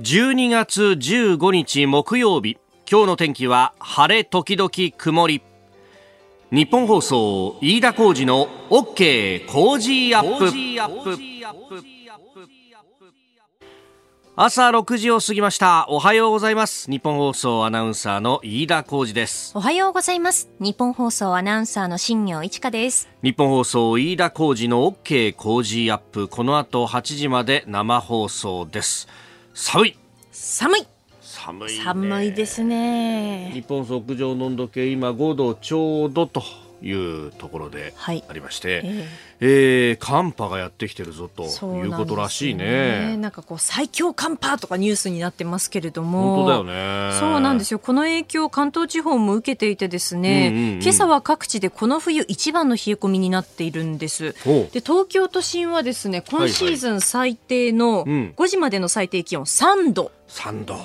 [0.00, 2.56] 12月15日木曜日。
[2.90, 5.42] 今日の天気は晴れ時々曇り。
[6.50, 10.52] 日本放送飯田浩二の OK 工事アップ。
[14.34, 15.86] 朝6時を過ぎました。
[15.90, 16.90] おはようございます。
[16.90, 19.52] 日本放送アナウンサーの飯田浩二です。
[19.54, 20.48] おはようございます。
[20.58, 23.10] 日本放送アナウンサーの新業一華です。
[23.22, 26.28] 日本放送飯田浩二の OK 工事アップ。
[26.28, 29.06] この後8時まで生放送です
[29.54, 29.96] 寒い。
[30.30, 30.86] 寒い。
[31.20, 33.50] 寒い、ね、寒いですね。
[33.52, 36.42] 日本屋上の温度計今5度ちょうどと
[36.82, 38.88] いうところでありまして、はい、え。
[38.90, 46.36] ー、えー、寒波がやってきてるぞということらしいね、ね、なんかこう最強寒波とかニュースになってますけれども。
[46.36, 47.18] 本当だよね。
[47.18, 47.80] そうなんですよ。
[47.80, 54.32] この影響関東地方も受けていてですね、うんうんうん、今朝は各地でこの冬一番の冷え込みになっているんです。
[54.44, 60.76] で東京都心はですね今シーズン最低の5時までの最低気温3度、はいはい、3度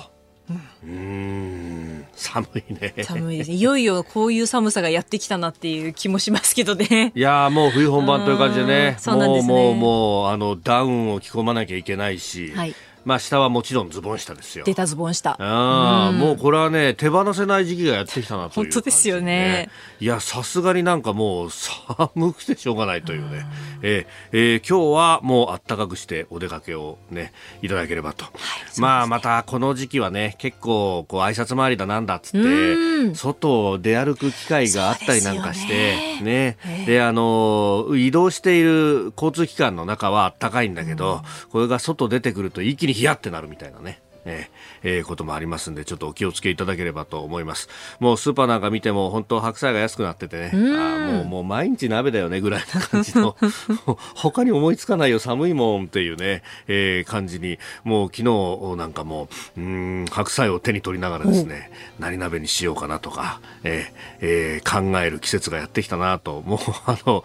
[0.84, 2.94] うん寒いね。
[3.04, 3.52] 寒いです。
[3.52, 7.12] いよいよこういう寒さがやってきたなっていう気もしますけどね。
[7.14, 8.96] いやもう冬本番という感じでね。
[8.96, 8.96] ね。
[9.06, 12.74] もうもうもうあのダウンを着込まなきゃいけないし、はい、
[13.08, 14.66] まあ下はもちろんズボン下ですよ。
[14.66, 15.30] 出たズボン下。
[15.30, 19.70] ああ、もうこれはね、手放せない時期がやってきたなという、ね、本当ですよね。
[19.98, 23.46] いや、さすがになんかもう寒くてしょうがないというね。
[23.80, 28.26] えー、えー、今日はもうあったかくしてお出かけをね、いただければと。
[28.26, 28.32] はい、
[28.78, 36.58] まあまたこの時期はね、結構こう挨拶回りだなんだっつって、外を出歩く機会があったりなんかして、ね。
[36.66, 44.02] ねで、あの、移動している交通機関の中はあったかいんだけど、これが外出てくると一気にヒヤってなるみたいなね。
[44.24, 44.50] えー、
[44.82, 47.68] えー、こともありますんで、ちょっとお気をつけいただければと思います。
[48.00, 53.36] もうスーパーなんか見ても、本当白菜が安くなっててね、あもう、もう毎日鍋だよねぐらいな感じの、
[54.14, 67.24] 他に思いつかないよ、寒いもんっていうね、えー、感じに、もう昨日なんかも、うん、白菜を手に取りながらですね、何鍋にしようかなとか、えー、えー、考える季節がやってきたなと、もう あの、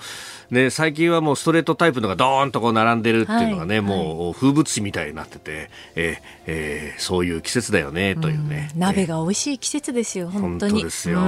[0.50, 10.84] ね、最近はもうストレートタイプのがドーンとこう並んでるっていうのがね、はい、もう風物詩みたいになってて、えーえー、そういう季節だよねというね、うん、鍋が美味しい季節ですよ、本当に。
[10.84, 11.20] ですよ。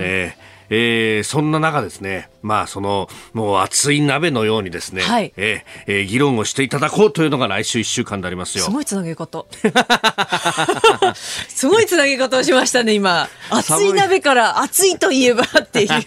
[0.00, 8.64] えーえー、そんな中ですね、まあその、もう熱い鍋のようにですね、はい、えー、えー、議論をしていただこうというのが来週1週間でありますよ。
[8.64, 9.44] すごいつなげ方。
[11.14, 13.28] すごいつなげ方をしましたね、今。
[13.50, 15.88] 熱い鍋から熱いといえばっていう。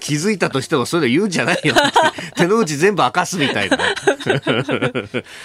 [0.00, 1.76] 気づいたとしてもそれ言うんじゃないよ
[2.34, 3.78] 手の内全部明かすみたいな。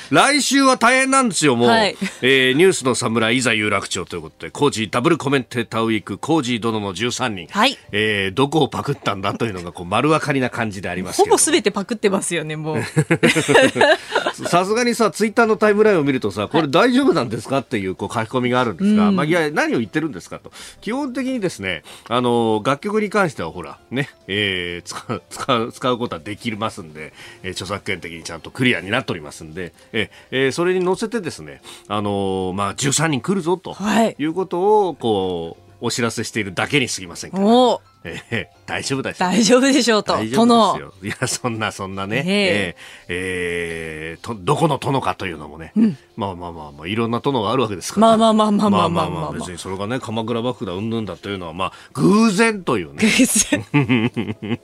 [0.10, 1.70] 来週は大変なんですよ、もう。
[1.70, 7.78] はい、えー、ニュースの侍いざ有楽町ということで、コージーダブルコメンテーターウィーク、コージー殿の13人、はい。
[7.92, 12.78] えー、どこをパクったんだというのがこう丸分かりな感じでありますほぼすべてパクってますよね、もう。
[14.48, 20.52] さすがにさ、ツイッターのタイムラインを見るとさ、これ大丈夫なんですかっていうこう書き込みがあるんですが、まあ、いや、何を言ってるんですかと。
[20.82, 27.14] 基本的にですね、あの、楽曲に関してはほら、ね、えー、使う、使う、使うことはできますんで、
[27.44, 33.76] えー、著作権的にちゃんとクリアになっておりますんで、えー、それに乗せてですね、あのまあ、13人来るぞと
[34.18, 37.38] いうことを、こう、お知らせしているだけに過ぎませんか？
[37.40, 37.95] ら。
[38.06, 40.18] えー、大丈夫だ大丈夫でしょうと。
[40.24, 40.80] 殿。
[41.04, 42.24] いや、そんな、そんなね。
[42.26, 45.72] えー、えー、と、どこの殿かというのもね。
[45.76, 48.08] うん、まあまあまあまあ、いろんな殿があるわけですから。
[48.08, 53.02] まあまあまあまあまあまあまあ、まあ、別にそれがね、鎌倉幕府だ、うんぬんだというのは、まあ、偶然というね。
[53.02, 53.66] 偶然。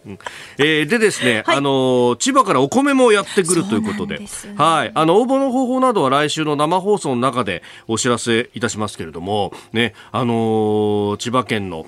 [0.58, 4.22] えー、でですね、はい、あの、千葉からお米もやってくるということで。
[4.56, 4.91] はい。
[4.94, 11.85] あの、応募の方法などは来週の生放送の中でお知らせいたしますけれども、ね、あの千葉県の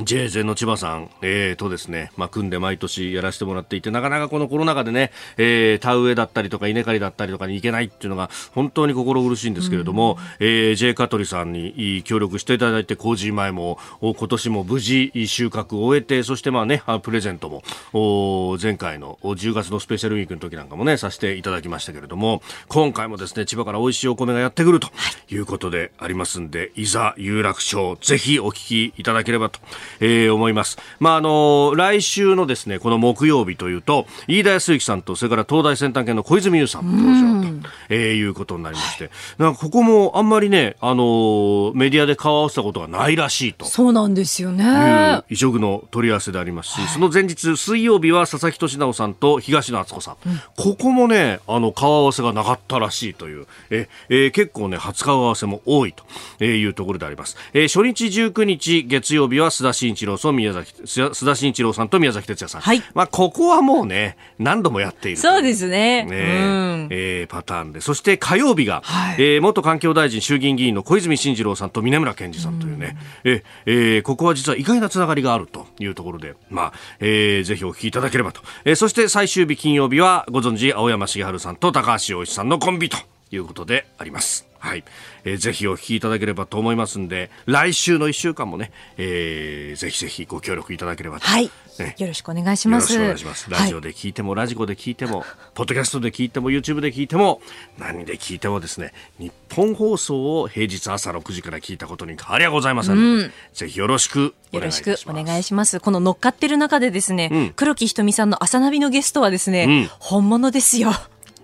[0.00, 24.88] J ゼの千葉さん、えー、とですね、まあ、組んで毎年やらせてもらっていて、なかなかこのコロナ禍でね、えー、田植えだったりとか稲刈りだったりとかに行けないっていうのが本当に心苦しいんですけれども、うん、えー、J 香取さんに協力していただいて、工事前も今年も無事収穫を終えて、そしてまあね、プレゼントもお前回の10月のスペシャルウィークの時なんかもね、させていただきましたけれども、今回もですね、千葉から美味しいお米がやってくると
[25.30, 29.60] いうことでありますんで、いざ有楽町、ぜひお聞きいただければと。
[30.00, 30.78] えー、思います。
[31.00, 43.64] まあ、あの来週のですね、この木曜日というと、飯田康之さんと、それから東大先端研の小泉優さん登場と、えー、いうことになりまして、なんかここもあんまりね、あのメディアで顔を合わせたことがないらしいと。
[43.64, 45.22] そうなんですよね。
[45.30, 50.16] 異色の取り合わせでありますし、はい、その前日、水曜日は佐々木俊直さんと東野敦子さん。
[50.26, 55.94] うん、ここもね、あの、顔合わせがなかったらしいという、ええー、結構ね、初顔合わせも多い
[56.38, 57.36] というところであります。
[57.52, 66.04] えー、初日19日月曜日は須田田慎一郎さん宮崎須田慎一郎さんと宮崎哲也さん、はい、まあ、ここはもうね何度もやっているそうですね。
[66.04, 67.80] ね、うん、えー、パターンで。
[67.80, 82.98] そして火曜日が、はい、えー、元環境大臣衆議院議員の小泉進次郎さんと峰村健二さんというね、うん、ええー、ここは実は意外なつながりがあるというところで、まあえー、ぜひお聞きいただければと、えー、そして最終日金曜日はご存知青山茂春さんと高橋洋一さんのコンビと
[83.30, 84.46] いうことであります。
[84.62, 84.84] はい、
[85.24, 91.50] えー、ぜひお聞きいただければと思いますんで来週の1週間もね、えー、ぜひぜひご協力いただければと、はい。
[91.78, 92.92] ね、よろしくお願いします。
[92.92, 93.50] よろしくお願いします。
[93.50, 95.24] ラジオで聞いても、はい、ラジコで聞いても
[95.54, 97.40] ポッドキャストで聞いても YouTube で聞いても
[97.78, 104.96] 何で聞いてもですね日本放送を平日朝6時から聞いたことに変わりはございませんうん、ぜひよろしくよろしく。
[105.06, 105.80] お願いします。
[105.80, 110.90] この乗っかってる中でですね、うん、黒木ひとみさんの朝ナビのゲストはですね、うん、本物ですよ、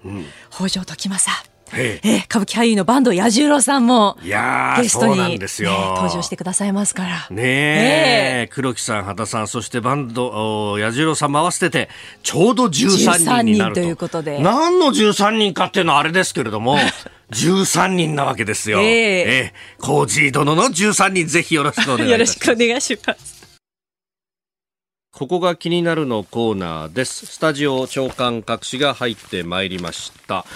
[0.04, 7.26] うん、北条時政ええ歌舞伎俳優の坂東彌十郎さんもゲストに、ね、登場してくださいますから。
[7.30, 11.88] ねえ、え黒木さん、畑さん、そして坂東彌十郎さんも合わせてて、
[12.22, 13.80] ちょうど13人になると。
[13.80, 14.38] ということで。
[14.40, 16.78] 何の13人かっていうのはあれですけれども、
[17.32, 18.80] 13人なわけですよ。
[18.80, 22.10] えー、えー、コージー殿の13人、ぜひよろしくお願いします。
[22.10, 23.38] よろしくお願いします。
[25.18, 27.26] ここが気になるのコーナーです。
[27.26, 30.46] スタジオ長官各紙が入ってまいりました。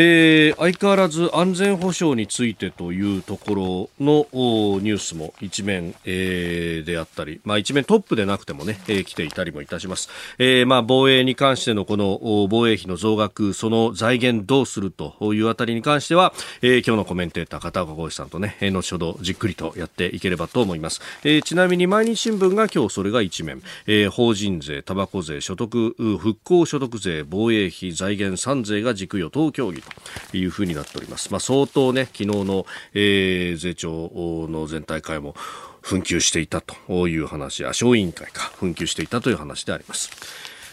[0.00, 10.08] えー、相変わらず安全保障についてというところのニュースも一面、えー、であったり、まあ、一面トップでなくてもね、えー、来ていたりもいたします、
[10.38, 29.82] えーまあ、防衛に関してのこの防衛費の増額その財源どうするというあたりに関しては、えー、今日のコメンテーター片岡浩司さんとね、後ほどじっくりとやっていければと思います、えー、ちなみに毎日新聞が今日それが一面、えー、法人税、たばこ税、所得復興所得税、防衛費、財源3税が軸与党協議
[30.30, 31.30] というふうになっております。
[31.30, 35.34] まあ、相当ね、昨日の、えー、税調の全体会も
[35.82, 40.10] 紛糾していたという話、あ、小委員会か、紛糾していたという話であります。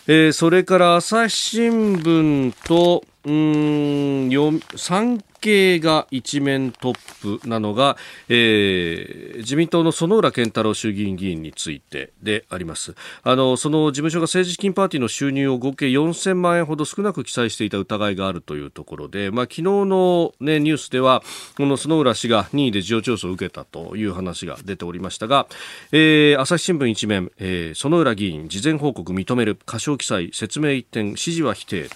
[0.08, 4.30] えー、それから朝日新聞と、うん
[4.76, 7.98] 産経が一面トップなのが、
[8.30, 12.96] えー、自民党の薗浦健太郎衆議院議員についてであります。
[13.24, 21.22] あのその事務所が政治資金パーティーの収入を合計4000万円ほど少なく記載していた疑いがあるというところで、まあ、昨日の、ね、ニュースでは
[21.58, 25.48] この薗浦氏が任意で事情聴取を受けたという話が出ておりましたが、
[25.92, 31.90] えー、朝日新聞一面、えー、薗浦議員事前報告認める過少記載説明一点指示は否定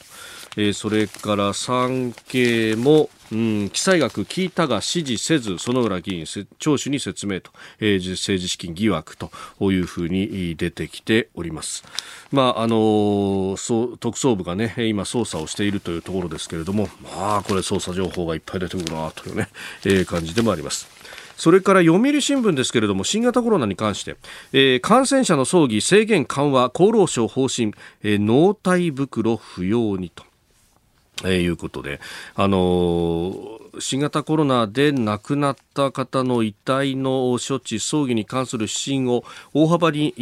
[0.58, 6.26] えー、それから産経も、うん、記載額聞いたが指示せず薗浦議員
[6.58, 9.32] 聴取に説明と、えー、政治資金疑惑と
[9.72, 11.84] いうふうに出てきております。
[12.32, 19.50] まああのー、そう特捜部がね今捜査をしているというところですけれども、まあこれ捜査情報がいっぱい出てくるなというね、
[19.86, 20.88] えー、感じでもあります。
[21.40, 24.18] それから読売新聞ですけれども新型コロナに関して、
[24.52, 27.74] えー、感染者の葬儀制限緩和厚労省方針、
[28.04, 30.26] えー、納体袋不要にと
[31.24, 32.00] えー、いうことで、
[32.36, 39.24] あのー、新型コロナで亡くなった方の遺体の処置、葬儀に関する指針を
[39.54, 40.14] 大幅に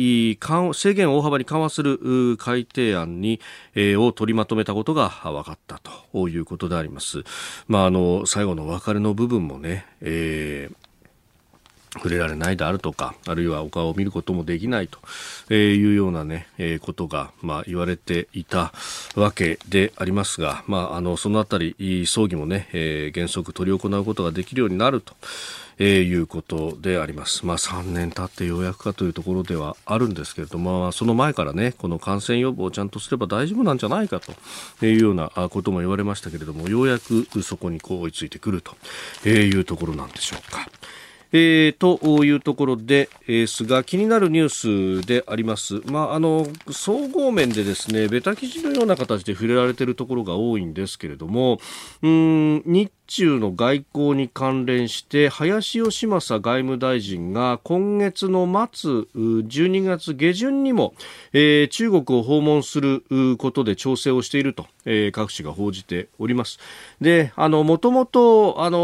[0.73, 3.39] 制限を大幅に緩和する改定案に、
[3.75, 5.79] えー、を取りまとめたことが分かった
[6.13, 7.23] ということであります。
[7.67, 10.86] まあ、あの最後のお別れの部分もね、えー
[11.97, 18.73] 触れられないであるとか、あるいはお顔を見ることもできないというようなね、えー、ことが、まあ、言われていた
[19.15, 25.15] わけでありますが、まあ、あの、そのあたり、葬儀もね、えー、原則取り行うことができるようになると。
[25.79, 27.45] えー、いうことであります。
[27.45, 34.33] まあ3年経ってようやくかというところではあるんですけれども、まあ、その前からね、この感染予防をちゃんとすれば大丈夫なんじゃないかと
[34.85, 38.75] いうようなことも言われましたけれども、ようやくそこにこう追いついてくると
[39.29, 40.67] いうところなんでしょうか。
[41.31, 51.59] えー、というところで、ですが気になるニュースであります、まあ、あの総合面でですねベタ記事のような形で触れられているところが多いんですけれども
[52.01, 60.93] うん日中の外交に関連して林芳正外務大臣が今月の末12月下旬にも、
[61.33, 63.03] えー、中国を訪問する
[63.37, 66.59] ことで調整をしていると、えー、各紙が報じております。
[67.01, 68.77] であのもともとあの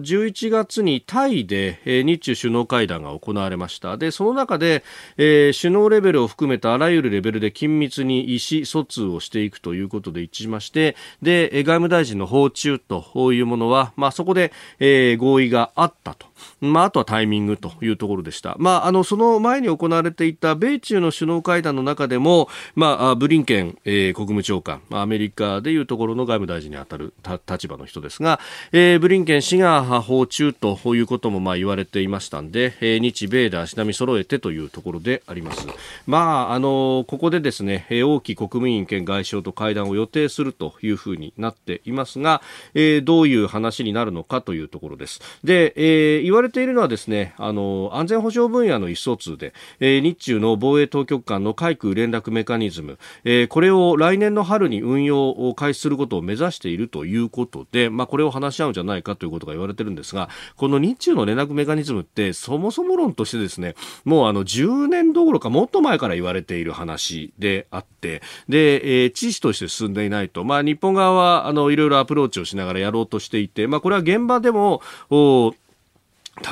[0.00, 3.96] 11月にタイで、えー、日中首脳会談が行われました。
[3.98, 4.82] でその中で、
[5.18, 16.26] えー、首脳レベルを含めたあらゆるレベルで緊密に意思疎通をしていくということで一致しましてで外務大臣の訪中というもののは、まあ、そこで、えー、合意があったと。
[16.60, 18.56] まあ、あとはタイミングというところでした。
[18.58, 27.14] まあ、あの、その前に行われていた米中の首脳会談の中でも、まあ、ブリンケン、えー、国務長官、アメリカでいうところの外務大臣に当たる
[27.48, 28.40] 立場の人ですが、
[28.72, 35.66] えー、ブリンケン氏が訪中ということもまあ言われていましたんで、えー、日米で足並み揃えてというところであります。
[36.06, 42.42] まあ、あの、ここでですね、王毅国務委員兼外相と会談を予定するというふうになっていますが、
[42.74, 45.20] えー、どういう話になるのかというところです。
[45.44, 75.54] で、えー、言われているのはですね、あの、安全保障分野の意思疎通で、えー、日中の防衛当局間の海空連絡メカニズム、えー、これを来年の春に運用を開始することを目指しているということで、まあ、これを話し合うんじゃないかということが言われているんですが、この日中の連絡メカニズムって、そもそも論としてですね、もうあの、10年どころかもっと前から言われている話であって、で、えー、知識として進んでいないと、まあ、日本側は、あの、いろいろアプローチをしながらやろうとしていて、まあ、これは現場でも、お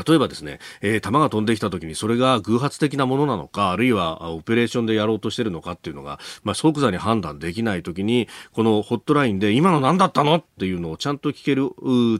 [0.06, 11.70] 例えばですね、えー、弾が飛んできた時にそれが偶発的なものなのか、あるいはオペレーションでやろうとしてるのかっていうのが、まあ、即座に判断できない時に、このホットラインで今の何だったのっていうのをちゃんと聞ける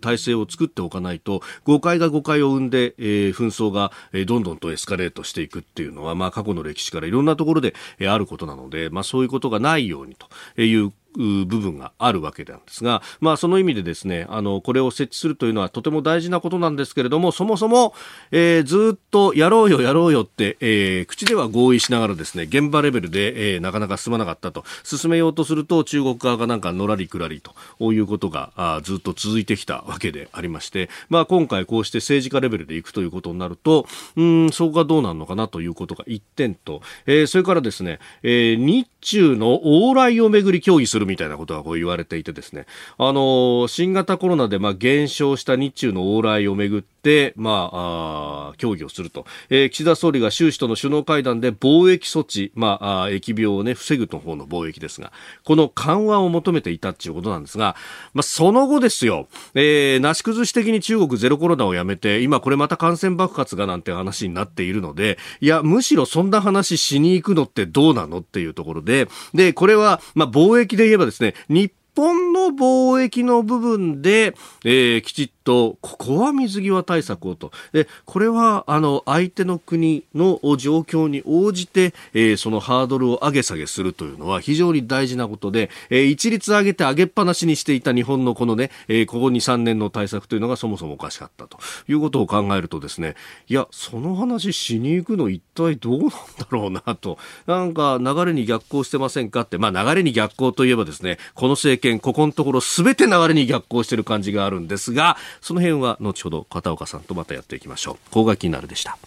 [0.01, 3.93] 体制を作っておかないと、誤解が誤解を生んで、えー、紛争が、
[4.27, 7.75] どんどんとエスカレートしていくっていうのは、まあ、過去の歴史からいろんなところで、
[8.07, 17.95] あることなので、まあ、そういうことがないようにという部分があるわけなんですが、まあ、その意味でですねあのこれを設置するというのはとても大事なことなんですけれどもそもそも、
[18.31, 24.65] えー、ずっとやろうよやろうよって、えー、口では合意しながらですね現場レベルで、えー、なかなか進まなかったと。
[24.83, 27.43] 進めようとすると中国側がなんかのらりくらり
[27.79, 42.67] ということがあずっと続いてきたわけでありまして、まあ、今回こうして政治家レベルでいくということになるとうんそこがどうなるのかなということが一点と、えー、それからですね、えー、日中の往来をめぐり協議するみたいなことがこう言われていてですね、
[42.99, 55.13] あの新型コロナでまあ減少した日中の往来をめぐって、まあ、あ協議をすると、えー、岸田総理が習氏との首脳会談で貿易措置、まあ、あ疫病をね、防ぐの方の貿易ですが、
[55.45, 57.77] この緩和を求めていたっていうことなんですが、
[58.13, 74.35] まあ、その後ですよ、えー、なし崩し的に中国ゼロコロナをやめて、今これまた感染爆発がなんて話になっているので、いや、むしろそんな話しに行くのってどうなのっていうところで、で、これは、まあ、貿易で言えばですね、日本の貿易の部分で、
[74.65, 77.53] えー、きちっと、ここは水際対策をと。
[77.73, 91.59] で、これは、あの、相手の国の状況に応じて、えー、そのハードルを上げ下げするというのは非常に大事なことで、えー、一律上げて上げっぱなしにしていた日本のこのね、えー、ここ2、3年の対策というのがそもそもおかしかったと
[91.89, 93.15] いうことを考えるとですね、
[93.49, 97.19] いや、その話しに行くの一体どうなんだろうなと。
[97.47, 107.97] なんか流れに逆行してませんかって、まあ流れに逆行といえばですね、この政権、ここのところ全て流れに逆行してる感じがあるんですが、その辺は後ほど片岡さんとまたやっていきましょう。
[108.11, 108.99] ここが気になるでした。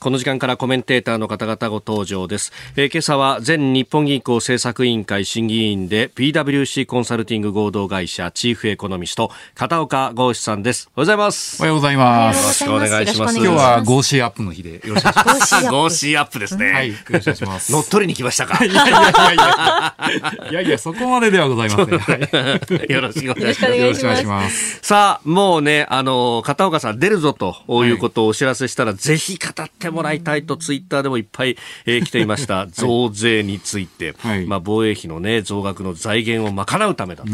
[0.00, 2.52] この時間からコメンテーターの方々ご登場です。
[2.76, 10.88] えー、今朝は前日本銀行政策委員会審議委員で PWC コンサルティング合同会社チーフエコノミスト片岡剛士さんです。
[10.94, 11.60] おはようございます。
[11.60, 12.64] おはようございます。
[12.64, 13.38] よろしくお願いします。
[13.38, 15.68] 今日はゴーシーアップの日でよろしくお願いします。
[15.68, 16.72] ゴーシーアップですね。
[16.72, 17.72] はい、よろしくお願いします。
[17.72, 18.64] 乗っ取りに来ましたか？
[18.64, 21.98] いやいやいやいやいやいやそこまでではございません。
[21.98, 23.74] はい、よろしくお願いします。
[23.74, 24.78] よろしくお願いします。
[24.80, 32.66] さあ、もうね、あの片岡さん出るぞということをお知らせしたら、はい、ぜひ語ってもらいたいとツイッターでもいっぱい、えー、 来ていました。
[32.66, 37.24] 増税について、はい、まあ、防衛費の、ね、増額の財源を賄うためだ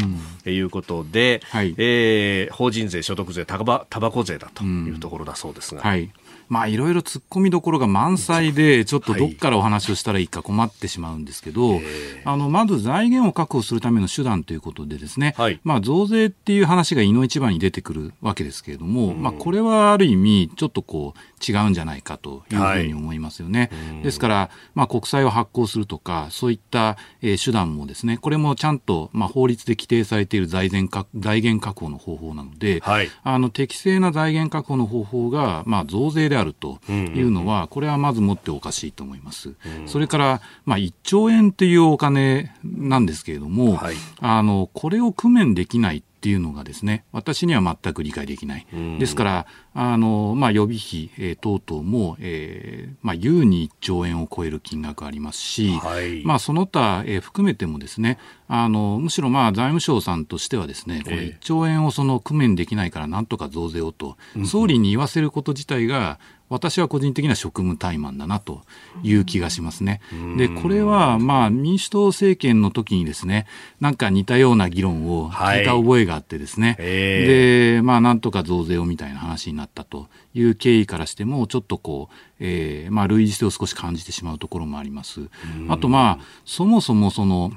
[0.43, 5.81] ということで、うんはい、えー、法人税、所得税、たばたばこ税だというところだそうですが。
[5.81, 6.09] うんはい
[6.49, 11.81] まあいろいろ突っ込みどころが満載で、ちょっとどっからお話をしたらいいか困ってしまうんですけど、はい、
[12.25, 23.69] あの、まず財源を確保するための手段ということでですね、はい、まあ増税っていう話がいの一番に出てくるわけですけれども、うん、まあこれはある意味、ちょっとこう、違うんじゃないかというふうに思いますよね。
[23.93, 39.53] はい、ですから、まあ、国債を発行するとか、そういった、えー、手段もですね、これもちゃんと、まあ、法律で規定されている財源か財源確保の方法なので、はい、あの適正な財源確保の方法が、まあ、増税であるというのは、これはまずもっておかしいと思います。
[39.85, 48.65] それから、まあ、1兆円というお金なんですけれども、はい、あのこれを工面できないっていうのがですね、私には全く理解できない。
[48.97, 58.17] ですから、あの、まあ、予備費、えー、等々も、えー、まあ、優に1兆円を超える金額ありますし、はい、まあ、その他、えー、含めてもですね、
[58.47, 68.61] あのむしろまあ財務省さんとしてはですね、これ1兆円をその工面できないからなんとか増税をと、総理に言わせること自体が、私は個人的な職務怠慢だなと
[69.01, 70.01] いう気がしますね。
[70.37, 73.47] で、これはまあ民主党政権の時にですね、
[73.79, 85.21] なんか似たような議論を聞いた覚えがあってですね、はい、で、まあなんとか増税をみたいな話になったという経緯からしても、ちょっとこう、えー、まあ類似性を少し感じてしまうところもあります。
[85.69, 87.51] あとまあ、そもそもその、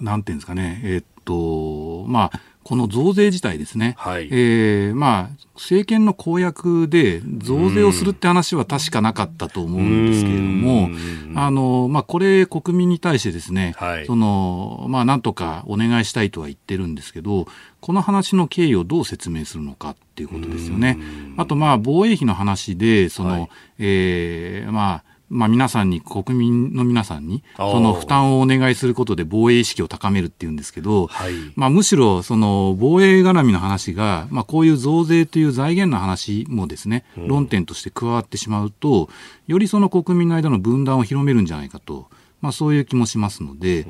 [0.00, 10.88] なんていうんですかね、えー、っと、まあ、この増税自体ですね、はい、えー、まあ、政権の公約で増税をするって話は確かなかったと思うんですけれども、
[11.34, 17.46] あのまあ、これ、国民に対してですね、はい、そのまあ、なんとかお願いしたいとは言ってるんですけど、
[17.80, 20.98] この話の経緯をどう説明するのかっていうことですよね。
[21.36, 39.08] あと、まあ、防衛費の話で、その、はい、えー、まあ、まあ、皆さんに、国民の皆さんに、その負担をお願いすることで防衛意識を高めるっていうんですけど、はい、まあ、むしろ、その、防衛絡みの話が、まあ、こういう増税という財源の話もですね、論点として加わってしまうと、
[39.46, 42.08] よりその国民の間の分断を広めるんじゃないかと。
[42.42, 43.86] まあ、そういう気もしますので、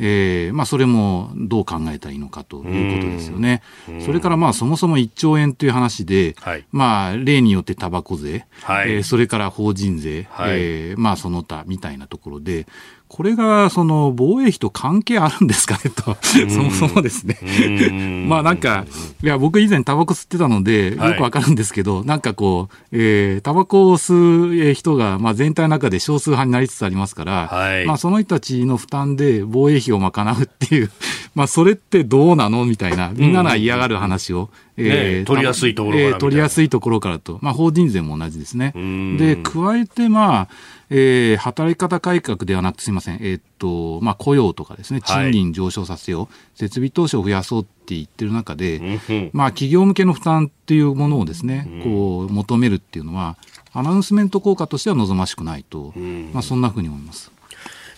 [0.00, 3.62] えーまあ、それもどう考えたらいいのかということですよね。
[4.04, 12.66] それからまあそもそも1兆円という話で、はい、まあ、例によってたばこ税、はい、えー、それから法人税、はい、えー、まあ、その他みたいなところで、
[13.08, 16.16] これがその防衛費と関係あるんですかねと、
[16.50, 18.26] そもそもですね。
[18.26, 18.84] まあなんか、
[19.22, 30.90] いや、僕以前タバコ吸ってたので、よくわかるんですけど、はい、なんかこう、えー、タバコを吸う人が、まあ全体の中で少数派になりつつありますから、はい、まあその人たちの負担で防衛費を賄うっていう、
[31.34, 38.72] まあそれってどうなのみたいな、みんなが嫌がる話を、えー、取りやすいところから、えー、取りやすいところからと、まあ法人税も同じですね。
[39.18, 40.48] で、加えてまあ、
[40.90, 45.00] えー、働き方改革ではなくてすみません、えー、っとまあ、雇用とかですね。
[45.00, 49.00] 賃金上昇させよう、はい、設備投資を増やそうって言ってる中で、
[49.32, 53.36] まあ、企業向けの負担っていうものをですね、こう求めるっていうのは
[53.72, 55.92] アナウンスメント効果としては望ましくないと、
[56.32, 57.30] まあ、そんなふうに思います。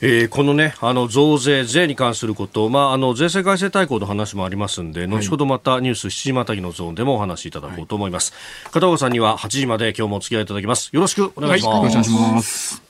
[0.00, 8.32] えー、このね、あの増税、税に関すること、まあ、あの税制改正大綱の話もありますんで、後ほどまたニュース7時またぎのゾーンでもお話しいただこうと思います。
[8.64, 10.90] はい、片岡さんには8時まで今日もお付き合いいただきます。
[10.92, 11.76] よろしくお願いします。
[11.76, 12.88] はい、よろしくお願いします。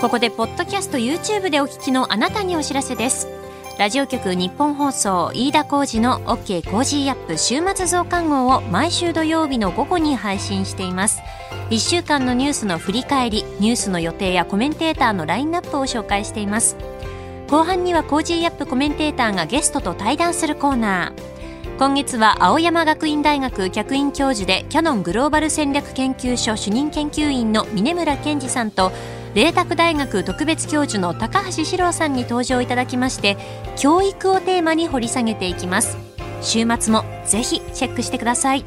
[0.00, 3.41] ここでポッドキャスト YouTube でお聞きのあなたにお知らせです
[3.78, 11.20] ラジオ局日本放送飯田浩二の OK コージーアップ週末増刊号を毎週土曜日の午後に配信しています。
[11.70, 16.76] 1週間のニュースの振り返りニュースの予定やコメンテーターのラインナップを紹介しています。
[17.48, 21.78] 後半には Cozy Up コメンテーターがゲストと対談するコーナー。
[21.78, 28.92] 今月は青山学院大学客員教授でキャノングローバル戦略研究所主任研究員の峯村健司さんと
[29.34, 33.38] 麗澤大学特別教授の高橋史朗さんに登場いただきまして
[33.78, 35.96] 教育をテーマに掘り下げていきます。
[36.42, 38.64] 週末もぜひチェックしてください。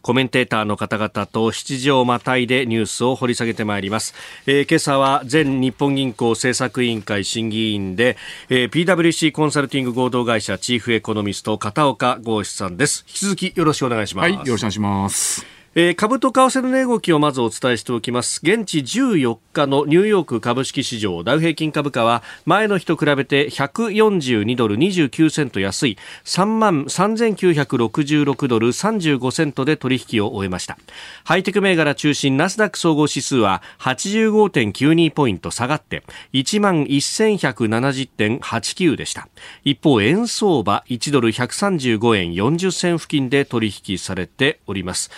[0.00, 4.14] コメンテーターの方々と7時をまたいでニュースを掘り下げてまいります、
[4.46, 8.16] えー、今朝は前日本銀行政策委員会審議員で、
[8.48, 13.04] えー、PWC コンサルティング合同会社チーフエコノミスト片岡剛志さんです。
[13.08, 18.40] 引き続きよろしくお願いします、はい、よろしくお願いしますえー、株と為替の値動きをまずお伝えしておきます。
[18.42, 30.76] 現地14日のニューヨーク株式市場ダウ平均株価は前の日と比べて142ドル29セント安い3万3966ドル35セントで取引を終えました。
[31.22, 36.02] ハイテク銘柄中心ナスダック総合指数は85.92ポイント下がって
[36.32, 39.28] 1万1170.89でした。
[39.62, 45.12] 一方、円相場1ドル135円40銭付近で取引されております。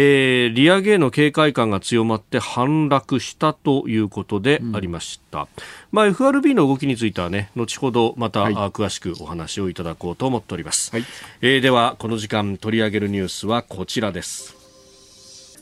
[0.00, 5.46] えー、利上げへの警戒感が強まって反落したということでありました、うん、
[5.90, 11.04] まあ、FRB の動きについてはね後ほどまた、はい、詳しくお話をいただこうと思っております、はい、
[11.40, 14.56] えー、ではこの時間取り上げるニュースはこちらです。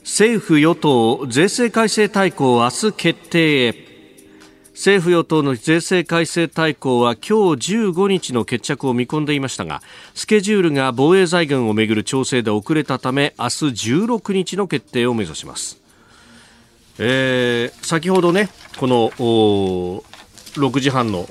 [0.01, 3.86] 政府与党税制改正大綱明日決定へ
[4.77, 9.81] 政府与党の税制改正大綱は今日15日の決着を見込んでいましたが
[10.13, 15.81] スケジュールが防衛財源をめぐる調整で遅れたため明日16日の決定を目指します、
[16.99, 21.27] えー、先ほどねこの6時半の、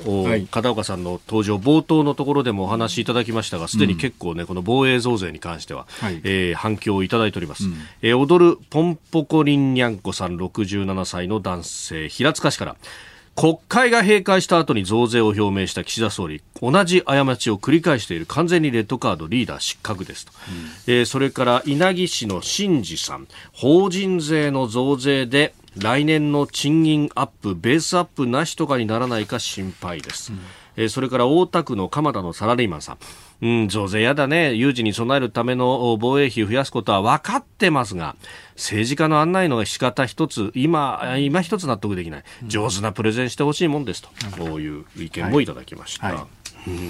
[0.50, 12.76] 片岡さんの登場冒頭のところでもお話しいただきましたがすでに結構ね、この防衛増税に関しては、はい、えー、反響をいただいております、うん、えー、踊るポンポコリンニャンコさん67歳の男性平塚市から
[13.36, 20.32] 国会が閉会した後に増税を表明した岸田総理同じ過ちを繰り返している完全にレッドカードリーダー失格ですと、
[20.86, 30.40] うん、えー、それから稲城市の新次さん法人税の増税で来年の賃金アップベースアップなしとかにならないか心配です、うん、
[30.76, 32.98] えそれから大田区の鎌田のサラリーマンさん。
[33.42, 34.54] うん、増税やだね。
[34.54, 38.16] 有事に備えるための防衛費を増やすことは分かってますが、
[38.56, 42.24] 政治家の案内の仕方一つ、今、今一つ納得できない。
[42.46, 46.06] 上手なプレゼンしてほしいもんですと、こういう意見もいただきました。
[46.06, 46.16] はい。
[46.16, 46.26] はい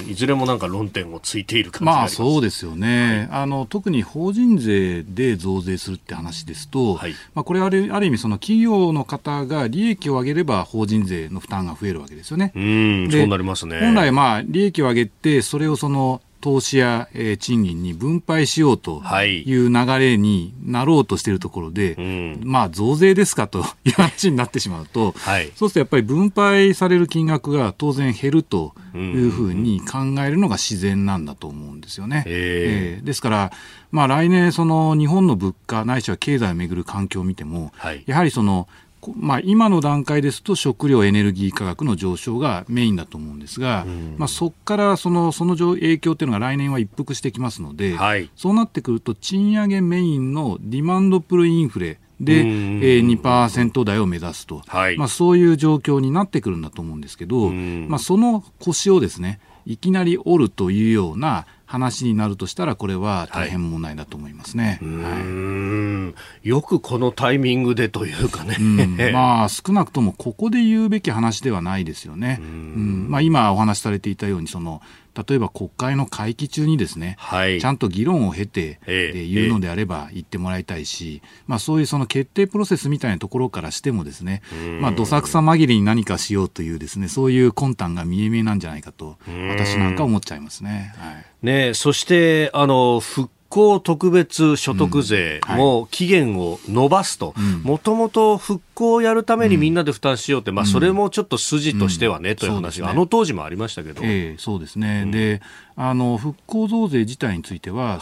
[0.07, 12.51] いずれもなんか論点をついている感じまあそうですよね、はい、あの特に法人税で増税するって話ですと、はい、まあ、これあるある意味、その企業の方が利益を上げれば法人税の負担が増えるわけですよね。
[12.55, 13.09] うん。
[13.11, 13.79] そうなりますね。
[13.79, 19.43] 本来、まあ、利益を上げて、それをその投資や、えー、賃金に分配しようとい。
[19.55, 32.23] う流れになろうとしているところで、はい、まあ増税ですかという 話になってしまうと、はい、そうするとやっぱり分配される金額が当然減るというふうに考えるのが自然なんだと思うんですよね。
[32.27, 33.51] えー、ですから、
[33.91, 38.67] まあ、来年その日本の物価ないしは経済をめぐる環境を見ても、はい、やはりその
[39.15, 72.39] まあ、今の段階ですと食料エネルギー価格の上昇がメインだと思うんですが、うん、まあ、そこからそのその影響というのが来年は一服してきますので、はい、そうなってくると賃上げメインのディマンドプルインフレで、えー、2%台を目指すと、はい、まあ、そういう状況になってくるんだと思うんですけど、まあ、その腰をですねいきなり折るというような話になるとしたら、これは大変問題だと思いますね、はい、よくこのタイミングでというかね、うん、まあ、少なくともここで言うべき話ではないですよね。
[72.41, 73.07] うん。
[73.09, 74.81] まあ、今お話しされていたようにその
[75.27, 84.41] 例えば国会の会期中にですね、はい、ちゃんと議論を経て、えー、言うのであれば言ってもらいたいし、えー、まあ、そういうその決定プロセスみたいなところからしてもですね、
[84.79, 89.17] まあ、どさくさ紛れに何かしようというですねそういう魂胆が見え見えなんじゃないかと
[89.49, 90.93] 私なんか思っちゃいますね。
[90.97, 97.33] はい、ねそしてあの復興特別所得税も期限を延ばすと、
[97.63, 104.01] もともと復興をやるためにみんなで負担しようって、まあ、それもちょっと筋としてはね、という話が、あの当時もありましたけど。
[104.03, 105.41] えー、そうですね、で
[105.75, 107.99] あの復興増税自体については、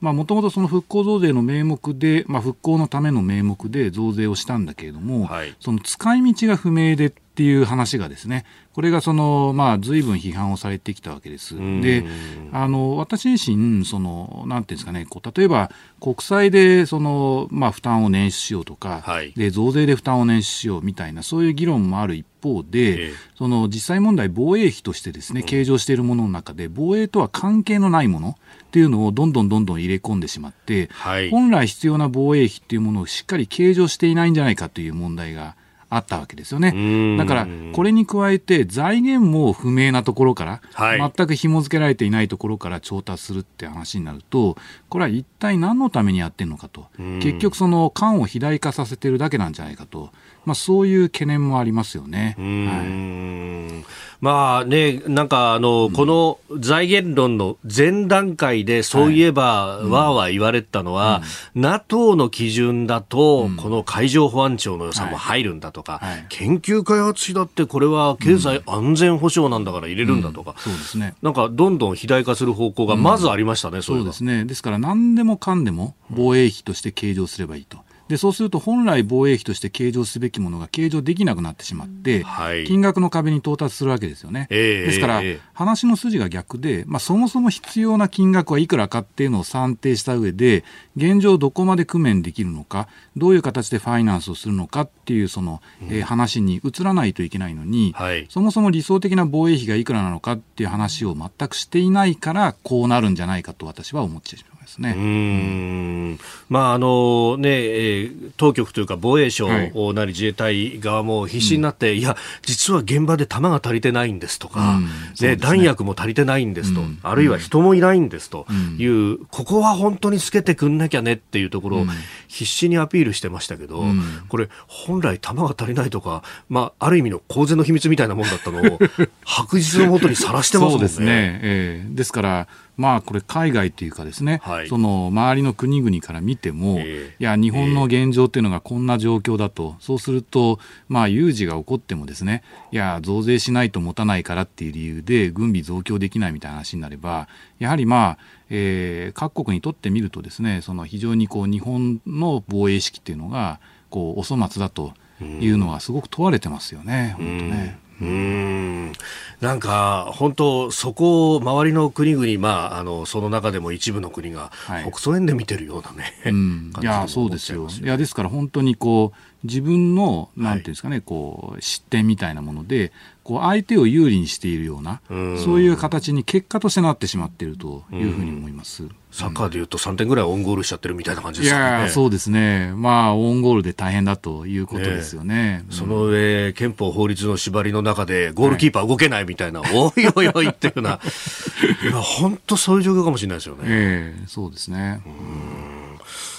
[0.00, 8.44] もともとその復興増税の名目で、まあ、復興のための名目で増税をしたんだけれども、はい、その使い道が不明でっていう話がですね、
[8.74, 11.54] これがその、まあ、随分批判をされてきたわけです。
[11.80, 12.04] で、
[12.52, 35.54] あの、私自身、その、なんていうんですかね、こう、例えば、国債で、その、まあ、負担を捻出しようとか、はい、で、増税で負担を捻出しようみたいな、そういう議論もある一方で、えー、その、実際問題、防衛費としてですね、計上しているものの中で、防衛とは関係のないものっていうのをどんどんどんどん入れ込んでしまって、はい、本来必要な防衛費っていうものをしっかり計上していないんじゃないかという問題が
[35.96, 37.16] あったわけですよね。
[37.16, 44.56] だから、これに加えて財源も不明なところから、はい、全く紐付けられていないところから調達するって話になると、
[44.88, 50.10] これは一体何のためにやってるのかと、結局その官を肥大化させてるだけなんじゃないかと、
[50.44, 52.36] まあ、そういう懸念もありますよね。
[52.38, 54.04] はい。
[54.20, 61.22] まあね、なんかあの、うん、この財源論の前段階で、そういえば、わーわー言われたのは、
[61.54, 71.14] うん、NATO の基準だと、この海上保安庁の予算も入るんだとか、はいはい、研究開発費だって、これは経済安全保障なんだから入れるんだとか、そうですね。
[71.22, 74.44] なんか、どんどん肥大化する方向がまずありましたね、そうですね。
[74.44, 77.78] ですから、何でもかんでも防衛費として計上すればいいと。
[78.08, 84.46] でそうすると本来防衛費として計上すべきものが計上できなくなってしまって、はい、金額の壁に到達するわけですよね。
[84.50, 85.22] えー、ですから、
[85.54, 90.64] 話の筋が逆で、まあ、そもそも必要な金額はいくらかっていうのを算定した上で
[90.96, 104.53] 現状どこまで工面できるのかどういう形でファイナンスをするのかっていうその、えー、話に移らないといけないのに、はい、そもそも理想的な防衛費がいくらなのかっていう話を全くしていないからこうなるんじゃないかと私は思ってしまいます。
[104.64, 104.94] ですね。
[104.96, 106.18] うん。
[106.48, 114.80] まああのね、当局というか防衛省なり自衛隊側も必死になって、はい、いや実は現場で弾が足りてないんですとか、
[115.20, 118.46] ね、ね、弾薬も足りてないんですと、あるいは人もいないんですと
[118.78, 121.86] いう、ここは本当につけてくんなきゃねっていうところを
[122.28, 123.84] 必死にアピールしてましたけど、
[124.28, 128.78] これ本来弾が足りないとか、まあある意味の公然の秘密みたいなもんだったのを
[129.24, 130.78] 白日のもとにさらしてますもんね。
[130.78, 131.40] そうですね。
[131.42, 140.58] えー、ですからまあこれ海外というかですね、はい、その周りの国々から見ても、えー、いや日本の現状っていうのがこんな状況だと、そうすると
[140.88, 148.18] まあ有事が起こってもですね、いや増税しないと持たないからっていう理由で軍備増強できないみたいな話になれば、やはりまあ、
[148.50, 153.60] えー、各国にとってみるとですね、その非常にこう日本の防衛意識っていうのが
[153.90, 157.83] こうお粗末だというのはすごく問われてますよね、本当ね。
[158.04, 158.92] ううん。
[159.40, 164.50] なんか本当そこを周りの国々、まあ、あのその中でも一部の国が
[164.88, 167.68] 北総円で見てるようなね、はい、うん、いやそうですよ。
[167.68, 172.92] いやですから本当にこう自分のなんていうんですかね、はい、こう失点みたいなもので
[173.24, 178.84] こう相手を有利にしているようなそういう形に結果としてなってしまっているというふうに思います。
[179.14, 181.82] サッカーでいうと3点ぐらいオンゴールしちゃってるみたいな感じですかね。
[181.82, 182.72] いやそうですね。
[182.74, 185.34] まあ、オンゴールで大変だということですよね。
[185.34, 190.98] ねその上、憲法法律の縛りの中で、ゴールキーパー動けないみたいな、はい、おいおいおいっていうような、
[191.88, 193.62] 今、本当そういう状況かもしれないですよね。
[193.66, 195.00] ええー、そうですね。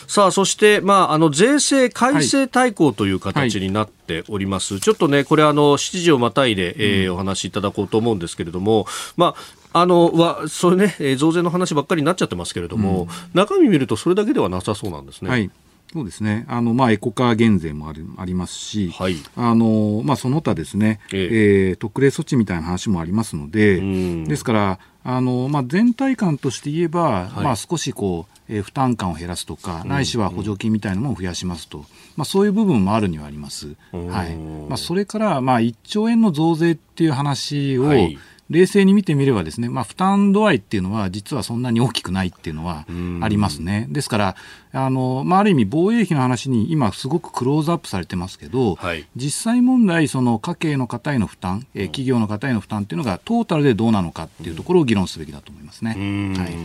[0.08, 4.74] さあ、そして、まあ、あの、税制改正大綱という形になっております。
[4.74, 8.86] はいはい、ちょっとね、これ、あの、7時をまたいで、えー、うん、お話しいただこうと思うんですけれども、
[9.18, 15.30] まあ、あのはそれね、増税の話ばっかりになっちゃってますけれども、うん、中身見るとそれだけではなさそうなんですね。
[15.30, 15.52] はい
[15.96, 16.44] そうですね。
[16.50, 21.70] あの、まあ、エコカー減税もあるありますし、はい、あの、まあ、その他ですね、ええ。
[21.70, 23.80] えー、特例措置みたいな話もありますので、
[24.26, 31.86] ですから、あの、まあ、全体感として言えば、はい、まあ、少しこう、えー、負担感を減らすとか、ないしは補助金みたいなのを増やしますと、
[32.18, 33.78] まあ、そういう部分もあるにはあります。
[33.94, 34.36] はい。
[34.68, 42.86] まあ、それから、まあ、1兆円の増税っていう話を、はい冷静に見てみればですね、まあ、負担度合いっていうのは実はそんなに大きくないっていうのは
[43.22, 43.88] ありますね。
[43.90, 44.36] ですから、
[44.72, 55.92] あの、まあ、ある意味防衛費の話に今すごくクローズアップされてますけど、はい、実際問題、その家計の方への負担、え企業の方への負担っていうのがトータルでどうなのかっていうところを議論すべきだと思いますね。
[56.38, 56.56] はい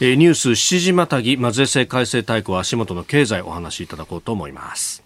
[0.00, 5.01] えー、ニュース7時またぎ、ま税制改正大綱足元の経済お話しいただこうと思います。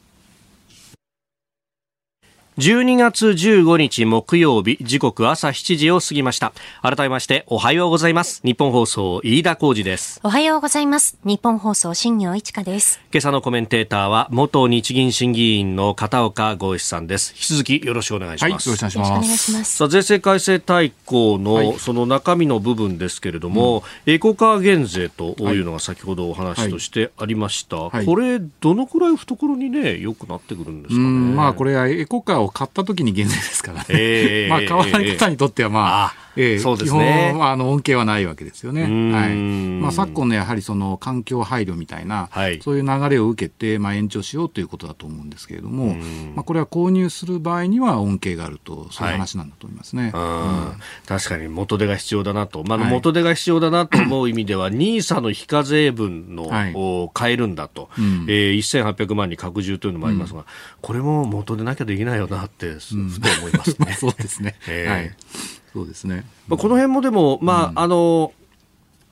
[2.59, 6.55] 12月15日木曜日時刻朝7時を過ぎました。
[6.81, 8.41] 改めましておはようございます。
[8.45, 10.21] 日本放送飯田浩二です。
[10.23, 11.19] おはようございます。
[11.23, 12.99] 日本放送新業一華です。
[13.13, 17.35] 今朝のコメンテーターは元日銀審議員の片岡剛志さんです。
[17.35, 19.77] 引き続きよろしくお願いします、はい、よろしくお願いします。
[19.77, 31.07] さあ税制改正大綱のその中身の部分ですけれども、はい、エコカー減税というのが先ほどお話としてありました、はい、これどのくらい懐にね良くなってくるんですかね。
[31.07, 33.87] まあこれはエコカーを買った時に減税ですからね。
[33.91, 38.83] えー、 まあ、買わない方にとっては、まあ、えー、そうですね、基本はあの恩恵はないわけですよね。
[38.83, 39.35] はい。
[39.35, 45.95] まあ、昨今のやはりその環境配慮みたいな、はい、そういう流れを受けて、まあ、延長しようということだと思うんですけれども、
[46.35, 50.11] まあ、これは購入する場合には恩恵があると、そういう話なんだと思いますね。
[50.13, 60.47] はい、確かに元手が必要だなと、まあ、元手が必要だなと思う意味では、ニーサの非課税分の、はい、を変えるんだと、うん、えー、1800万に拡充というのもありますが、うん、
[60.83, 62.95] これも元でなきゃできないよなって、ふと
[63.41, 63.93] 思いますね。
[63.99, 64.57] そうですね。
[64.69, 65.17] えー、はい。
[65.73, 66.25] そうですね。
[66.49, 68.33] まあ、この辺もでも、まあ、あの、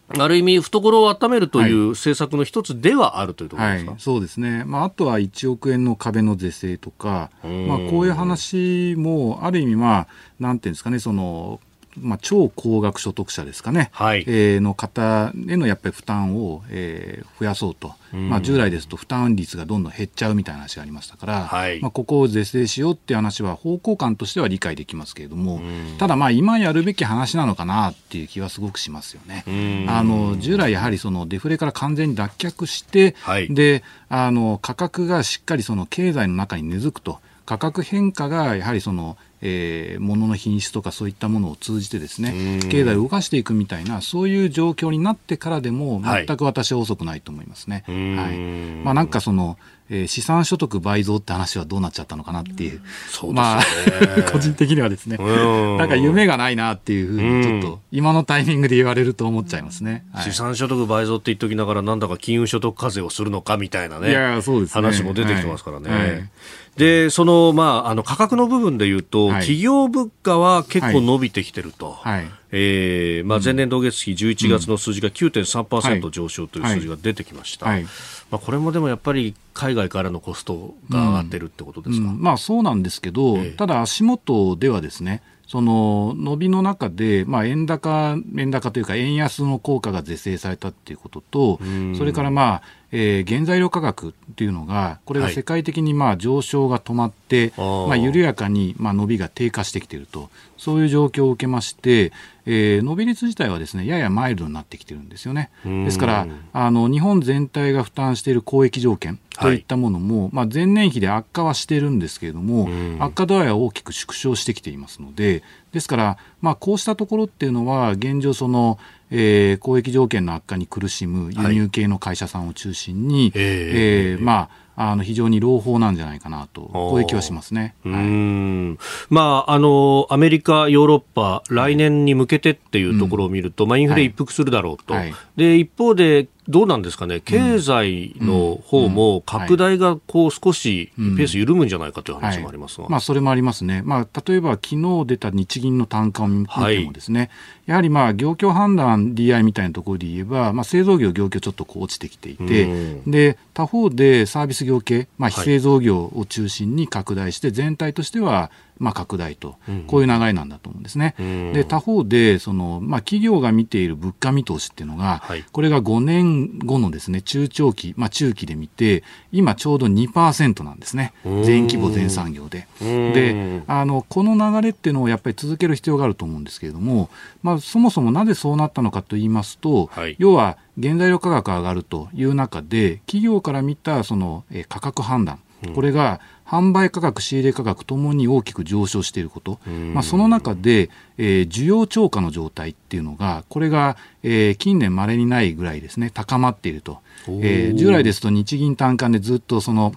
[0.08, 10.06] ある意味、懐を温めるという政策の一つではあるというところですか、はい、そうですね、まあ、あとは1億円の壁の是正とか、まあ、こういう話も、ある意味、まあ、
[10.38, 11.60] なんていうんですかね、その
[12.00, 25.60] まあ、超高額所得者ですかね、はい、えー、の方へのやっぱり負担を、えー、増やそうと、まあ、従来ですと負担率がどんどん減っちゃうみたいな話がありましたから、はい、まあ、ここを是正しようっていう話は方向感としては理解できますけれども、
[25.98, 29.44] ただ、まあ今やるべき話なのかなっていう気はすごくしますよね。
[29.88, 37.20] あの従来やはりそのデフレから完全に脱却して、はい、であの価格がしっかりその経済の中に根付くと。
[37.46, 47.84] 価格変化がやはりそのえー、物の品質とかそういったものを通じてですね経済を動かしていくみたいなそういう状況になってからでも全く私は遅くないと思いますね。
[47.86, 49.58] はい、まあ、なんかその
[49.90, 52.80] えー、資産所得倍増って話はどうなっちゃったのかなっていう、
[53.22, 53.62] うね、まあ、
[54.32, 60.04] 個人的にはですね、なんか夢がないなっていうふうに、ちょっと今のタイミングで言われると思っちゃいますね。
[60.12, 65.90] はい、資産所得倍増って言っときながら、なんだか金融所得課税をするのかみたいなね、いやそうです、ね、話も出てきてますからね。
[65.90, 66.10] はい。
[66.12, 66.30] はい
[66.76, 71.92] で、その、まあ、あの、価格の部分で言うと、はい、企業物価は結構伸びてきてると。
[71.92, 72.26] はい。
[72.50, 77.66] えー、まあ、前年同月比11月の数字が9.3%上昇という数字が出てきました。
[77.66, 77.84] はい。
[77.84, 77.88] ま
[78.32, 82.14] あ、これもでもやっぱり海外からのコストが上がってるってことですか、うん。
[82.16, 91.60] うん、まあ、そうなんですけど、えー、ただ足元ではですね、その伸びの中で、まあ、円高、円高というか、円安の効果が是正されたっていうことと、
[91.96, 92.62] それから、まあ、
[92.96, 102.12] えー、原材料価格っていうのが、これが世界的にまあ上昇が止まって、はい、まあ、緩やかにまあ伸びが低下してきていると、そういう状況を受けまして、
[102.46, 105.50] えー、伸び率自体はですねややマイルドになってきてるんですよね。
[105.64, 112.68] ですからあの日本全体が負担している交易条件といったものも、はい、まあ、前年比で悪化はしているんですけれども、
[113.00, 118.78] 悪化度合いは大きく縮小してきていますので、ですから、まあ、こうしたところっていうのは、現状その、
[119.10, 127.74] えー、交易条件の悪化に苦しむ輸入系の会社さんを中心に、はい、えー、まああの非常に朗報なんじゃないかなと、こういう気はしますね。
[127.84, 134.94] はい、まあ、あの、アメリカ、ヨーロッパ、来年に向けてっていうところを見ると、うん、まあ、インフレ一服するだろうと。
[134.94, 147.30] はい、で、一方で、どうなんですかね、経済の方も拡大がこう少しペース緩むんじゃないかという話もありますが、はい、まあ、それもありますね、まあ、例えば昨日出た日銀の単価を見てもですね、はい、
[147.66, 161.14] やはりまあ業況判断 DI みたいなところで言えば、まあ、製造業、業況ちょっとこう落ちてきていて、で他方でサービス業系、まあ、非製造業を中心に拡大して、全体としてはまあ、拡大と、こういう流れなんだと思うんですね。
[161.54, 171.12] で他方でその、まあ、企業が見ている物価見通しっていうのが、はい、これが5年後のですね中長期、まあ、中期で見て今ちょうど2%なんですね。
[171.24, 172.66] 全規模全産業で。
[172.80, 177.10] であのこの流れっていうのをやっぱり続ける必要があると思うんですけれども、
[177.42, 185.38] まあ、そもそもなぜそうなったのかと言いますと、はい、要は原材料価格が上がるという中で企業から見たその、え価格判断
[185.72, 189.58] これが販売価格、仕入れ価格ともに大きく上昇していること、
[189.92, 196.98] まあ、その中で、えー、需要超過の状態っていうのが、これが、えー、近年まれにないぐらいですね、高まっていると。
[197.26, 199.94] えー、従来ですと日銀単価でずっとその、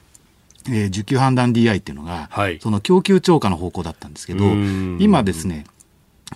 [0.70, 4.46] えー、需給判断 DI っていうのが、はい、その供給超過の方向だったんですけど、
[5.00, 5.66] 今ですね、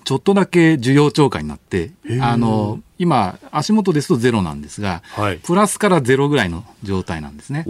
[0.03, 7.65] ちょっとだけ需要超過になって、あの、今、足元ですとゼロなんですが、はい、プラスからゼロぐらいの状態なんですね。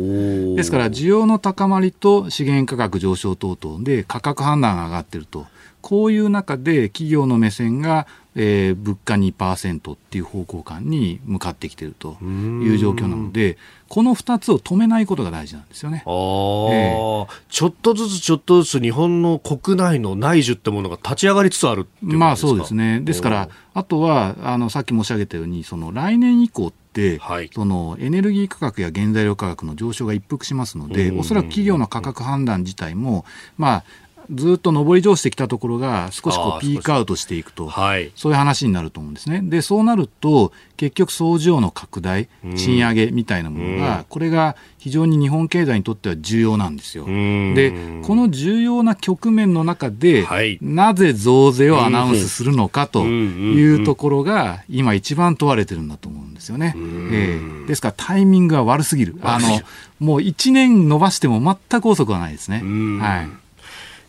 [0.55, 5.45] ですから、需要の高まりと資源価格上昇等々で価格判断が上がっていると。
[5.81, 13.57] こういう中で企業の目線がえー、物価2%っていう方向感に向かってきているという状況なので、
[13.89, 16.03] この2つを止めないことが大事なんですよね。
[16.05, 23.01] あえー、ちょっとずつちょっとずつ日本の国内の内需ってものが立ち上がりつつあるまあそうですね。
[23.01, 33.25] ですから、あとは、あの、さっき申し上げたように、その来年以降って、はい、そのエネルギー価格や原材料価格の上昇が一服しますので、おそらく企業の価格判断自体も、
[33.57, 33.83] まあ、
[34.31, 39.41] ずっと上り調してきたところが少しこうピークアウトしていくと、はい、そういう話になると思うんですね。
[39.43, 47.05] で、そうなると、結局、総需要の拡大、賃上げみたいなものが、これが非常に日本経済にとっては重要なんですよ。
[47.05, 47.71] で、
[48.03, 56.73] この重要な局面の中で、はい、なぜ増税をアナウンスするのかというところが、今一番問われてるんだと思うんですよね。
[56.75, 59.15] えー、ですからタイミングが悪すぎる。
[59.21, 59.61] あの、
[59.99, 61.39] もう1年伸ばしても
[61.69, 62.63] 全く遅くはないですね。
[62.99, 63.40] はい。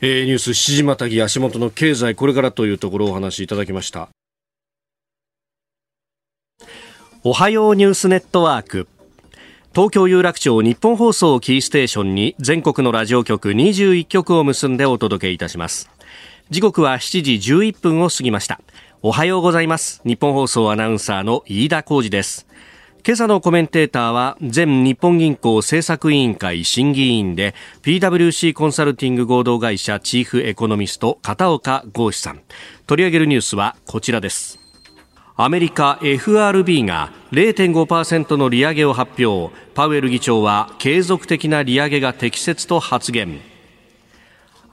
[0.05, 4.09] えー、ニュース7時またぎ足元の経済これからというところをお話しいただきました。
[7.23, 8.89] おはようニュースネットワーク。
[9.73, 15.89] 東京有楽町日本放送キーステーションに全国のラジオ局21局を結んでお届けいたします。
[16.51, 18.61] 時刻は7時11分を過ぎました。
[19.03, 20.03] おはようございます。
[20.05, 22.49] 日本放送アナウンサーの飯田浩二です。
[23.05, 32.43] 今朝のコメンテーターは前日本銀行政策委員会審議委員で PWC コンサルティング合同会社チーフエコノミスト片岡剛志さん。
[32.87, 34.61] 取り上げるニュースはこちらです。
[35.35, 39.53] アメリカ FRB が0.5%の利上げを発表。
[39.75, 43.41] パウエル議長は継続的な利上げが適切と発言。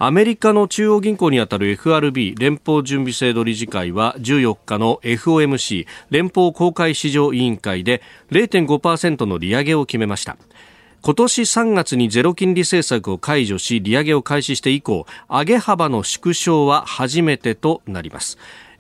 [0.02, 10.38] アメリカの中央銀行にあたる FRB 連邦準備制度理事会は14日の FOMC 連邦公開市場委員会で0.5%の利上げを決めました。
[11.02, 18.38] 今年3月にゼロ金利政策を解除し利上げを開始して以降上げ幅の縮小は初めてとなります。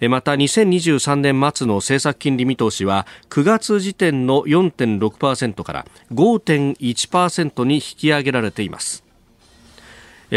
[0.07, 9.08] また2023年末の政策金利見通しは9月時点の4.6%から5.1%に引き上げられています。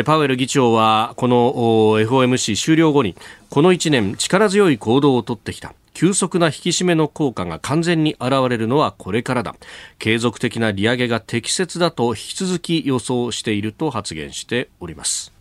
[0.04, 1.52] パウエル議長はこの
[2.00, 3.14] FOMC 終了後に
[3.50, 5.74] この1年力強い行動をとってきた。
[5.94, 9.54] 急速な引き締めの効果が完全に現れるのはこれからだ。
[9.98, 15.32] 継続的な利上げが適切だと引き続き予想していると発言しております。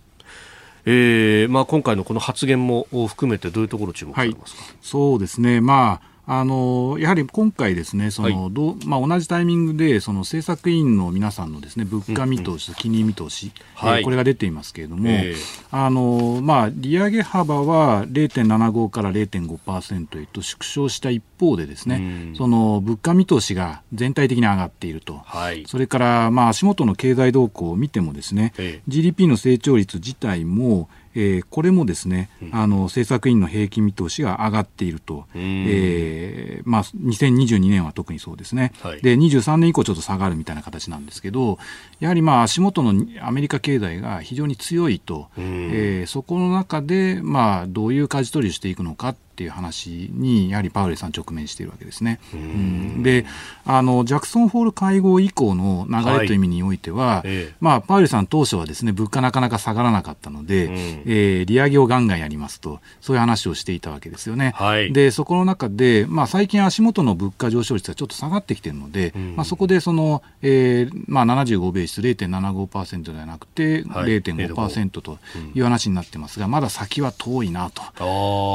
[0.85, 13.51] えーまあ、今回のこの発言も含めてどういうところ注目されますか、はい、そうですね、まああのやはり今回、ですねその、はい、どまあ、同じタイミングでその政策委員の皆さんのですね物価見通しと金利見通し、
[13.83, 13.89] うん。
[13.89, 15.35] うん、えー、これが出ていますけれども、えー、
[15.71, 21.99] あのまあ、利上げ幅は0.75から0.5%へと縮小した一方でですね、う
[22.31, 41.57] ん、その物価見通しが全体的に上がっていると、はい、それから、まあ、足元の経済動向を見てもですね、えー、GDP の成長率自体もえー、これもですね、うん、あの政策委員の平均見通しが上がっていると、えーまあ、2022年は特にそうですね、はい、で23年以降ちょっと下がるみたいな形なんですけど
[41.99, 52.19] やはりまあ足元のアメリカ経済が非常に強いと、えー、そこの中で、まあ、どういう舵取りをしていくのかっっていう話にやはりパウエルさん直面しているわけですね。
[52.31, 53.25] うん、で
[53.65, 64.53] あのジャクソンホール会合以降の流れという意味においては、はい、まあ、パウエルさん当初はですね物価なかなか下がらなかったので、うん、えー、利上げをガンガンやりますとそういう話をしていたわけですよね。
[64.55, 75.17] はい、でそこの中で、まあ、最近足元の物価上昇率がちょっと下がってきているので、うん、まあ、そこでその、えーまあ、75ベース0.75%ではなくて、はい、0.5%と
[75.55, 77.81] いう話になってますが、まだ先は遠いなと、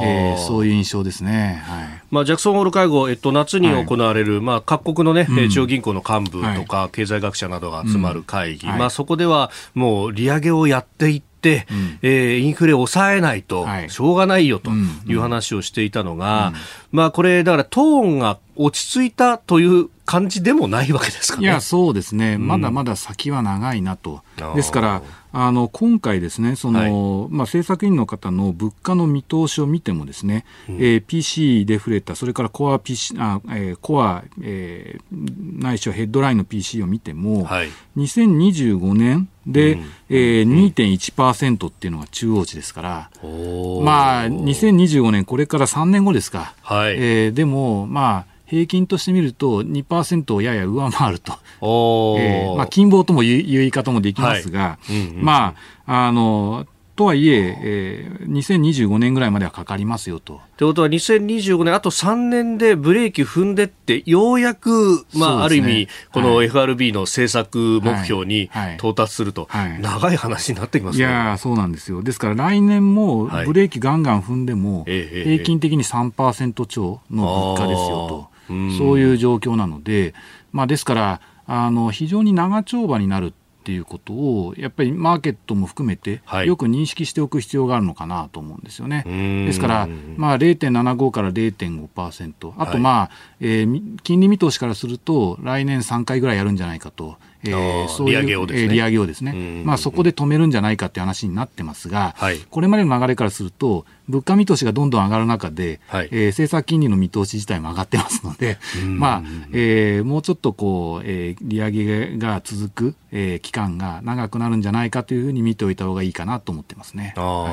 [0.04, 2.02] えー、そういう印象ですね、はい。
[2.10, 14.70] まあ、ジャクソンホール会合、えっと、夏に行われる、はい、まあ、各国の、ね、うん、中央銀行の幹部とか、経済学者などが集まる会議、うん、まあ、そこではもう利上げをやっていって、うん、えー、インフレを抑えないとしょうがないよと
[15.06, 16.52] いう話をしていたのが、
[16.92, 17.84] まあ、これ、だからトー
[18.16, 21.44] ンが落ち着いたという感じでもないわけですかね。
[21.44, 22.38] いや、そうですね。
[22.38, 24.22] まだまだ先は長いなと。
[24.54, 25.02] ですから、
[25.38, 37.68] あの今回ですね、その、はい、まあ政策委員の方の物価の見通しを見てもですね、うん、えー、PC デフレーター、それからコア PC、あえー、コア、えー、ないしはヘッドラインの PC を見ても、はい、
[37.98, 46.54] 2025年で、うん、えー、2.1%っていうのが中央値ですから、まあ2025年これから3年後ですか。
[46.62, 54.92] はい、えー、でもまあ平均としてみると2%をやや上回ると、えーまあ、金棒ともいう言い方もできますが、はい。
[54.92, 55.54] うんうん、ま
[55.86, 56.66] あ、あの、
[56.96, 60.40] とはいええー、2025年ぐらいまではかかりますよと。
[60.56, 69.72] ということは、2025年、あと3年でブレーキ踏んでって、ようやく、まあ、ね、ある意味、この FRB の政策目標に到達すると、はい。
[69.72, 71.04] はい、長い話になってきますね。
[71.04, 72.02] いやそうなんですよ。
[72.02, 78.35] ですから来年もブレーキガンガン踏んでも、平均的に3%超の物価ですよと。
[78.78, 80.14] そういう状況なので、
[80.52, 83.32] まあ、ですからあの非常に長丁場になるっ
[83.66, 89.02] ていうことをやっぱりマーケットも含めてよく認識しておく必要があるのかなと思うんですよね。
[89.44, 97.16] ですから、まあ、0.75から0.5%あと、まあ、はい、えー、金利見通しからすると来年3回ぐらいやるんじゃないかと。
[97.42, 117.14] えー、そういう利上げをですね、えー、利上げをですね、まあ、そこで止めるんじゃないかっていう話になってますが、はい、これまでの流れからすると、物価見通しがどんどん上がる中で、はい、えー、政策金利の見通し自体も上がってますので、まあえー、もうちょっとこう、えー、利上げが続く、えー、期間が長くなるんじゃないかというふうに見ておいた方がいいかなと思ってますね。
[117.16, 117.52] あはい、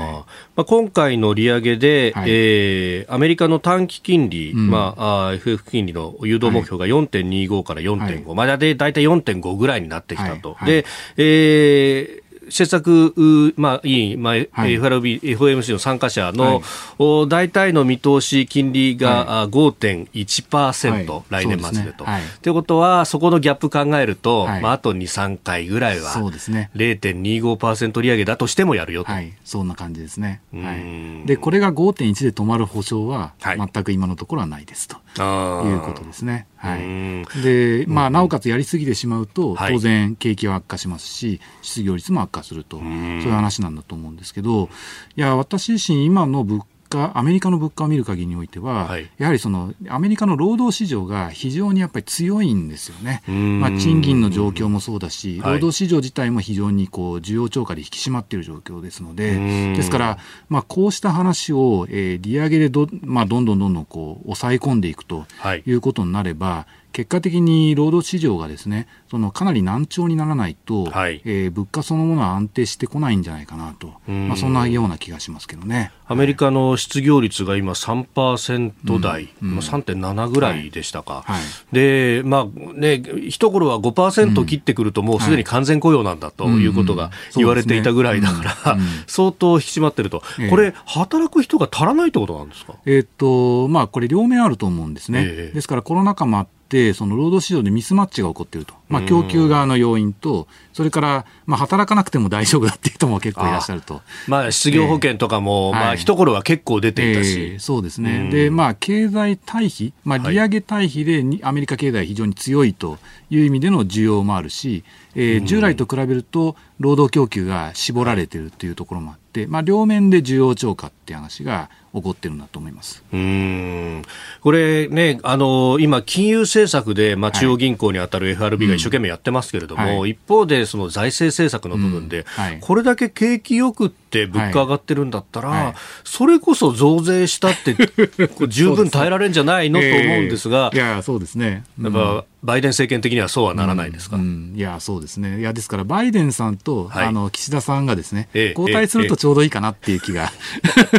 [0.56, 10.56] まあ、今回の利上げで、はい、えー、アメリカの短期金利、うん、まあ、あ FF 金利の誘導目標が4.25から4.5、はい、まあ、で大体4.5ぐらいになってきたと。
[10.66, 10.86] で、
[11.18, 12.23] えー
[12.54, 16.62] 政策、まあ、委員、まあはい、FRB、FOMC の参加者の、
[16.98, 22.06] はい、大体の見通し、金利が5.1%、はい、来年末でと。
[22.06, 22.50] と、ね、い。
[22.50, 29.12] うことは、そこのギャップ考えると、まあ、あと2、3回ぐらいは、そうですね、0.25%利上げだとしてもやるよと。
[29.12, 30.42] はい、そんな感じですね。
[30.54, 34.98] はい、で、これが5.1で止まる保証は、全く今のところはないですと。
[35.16, 36.48] いうことですね。
[36.58, 44.70] はい、で、まあ、なおかつやりすぎてしまうと、当然、景気は悪化しますし、失業率も悪化すると、そういう話なんだと思うんですけど、
[45.16, 53.24] いや、私自身、今の物価、アメリカの物価を見る限りにおいては、はい、やはりそのアメリカの労働市場が非常にやっぱり強いんですよね。
[53.28, 60.18] まあ、賃金の状況もそうだし、労働市場自体も非常にこう需要超過で引き締まっている状況ですので、ですから、
[60.50, 65.26] まあ、こうした話を、えー、利上げでど,、まあ、どんどんどんどんこう抑え込んでいくと
[65.66, 65.72] い。
[65.74, 75.92] うことになれば、はい結果的に労働市場がですねそのかなり難聴にならないと、はい、えー、物価そのものは安定してこないんじゃないかなと、まあ、そんなような気がしますけどね。
[76.06, 79.50] アメリカの失業率が今3%台、うん。
[79.50, 81.32] うん、まあ、3.7ぐらいでしたか、はい。
[81.34, 88.78] はい、でまあね一頃は5%切ってくるともうすでに完全雇用なんだということが言われていたぐらいだから、
[89.08, 95.24] 相当引き締まってると、これ、働く人が足らないってことなんですか、えー、っとまあ、これ、両面あると思うんですね。
[95.26, 96.63] えー、ですからコロナ禍もあって
[96.94, 104.02] その労働市場でミスマッチが起こっていると、まあ、供給側の要因と、それから、まあ、働かなくても大丈夫だっていう人も結構いらっしゃると。
[104.28, 107.40] まあ、失業保険とかも、えー、まあ、一頃は結構出ていたし。
[107.40, 108.30] えー、そうですね。
[108.32, 112.98] で、まあ、経済対比、まあ、利上げ対比でアメリカ経済非常に強いと
[113.30, 114.84] いう意味での需要もあるし、
[115.16, 123.04] えー、従来と比べると労働供給が絞られているというところもあって、まあ、両面で需要超過っていう話が起こってるんだと思います。
[123.14, 124.02] うん。
[124.42, 132.24] これね、あの今、金融政策で、まあ、中央銀行に当たる FRB が一生懸命やってますけれども、はい、一方でその財政政策の部分で、うん。
[132.26, 135.64] はい、これだけ景気よくってって物価上がってるんだったら、はい。
[135.66, 137.76] はい、それこそ増税したって
[138.48, 139.80] 十分耐えられるんじゃないの？
[139.82, 145.40] と思うんですが、いやそうですね、やっぱバイデン政権的にはそうはならないですか、うんうん、いやそうですね。
[145.40, 150.30] いやですからバイデンさんと、はい、あの岸田さんがですね、ええ、交代するとちょうどいいかなっていう気が、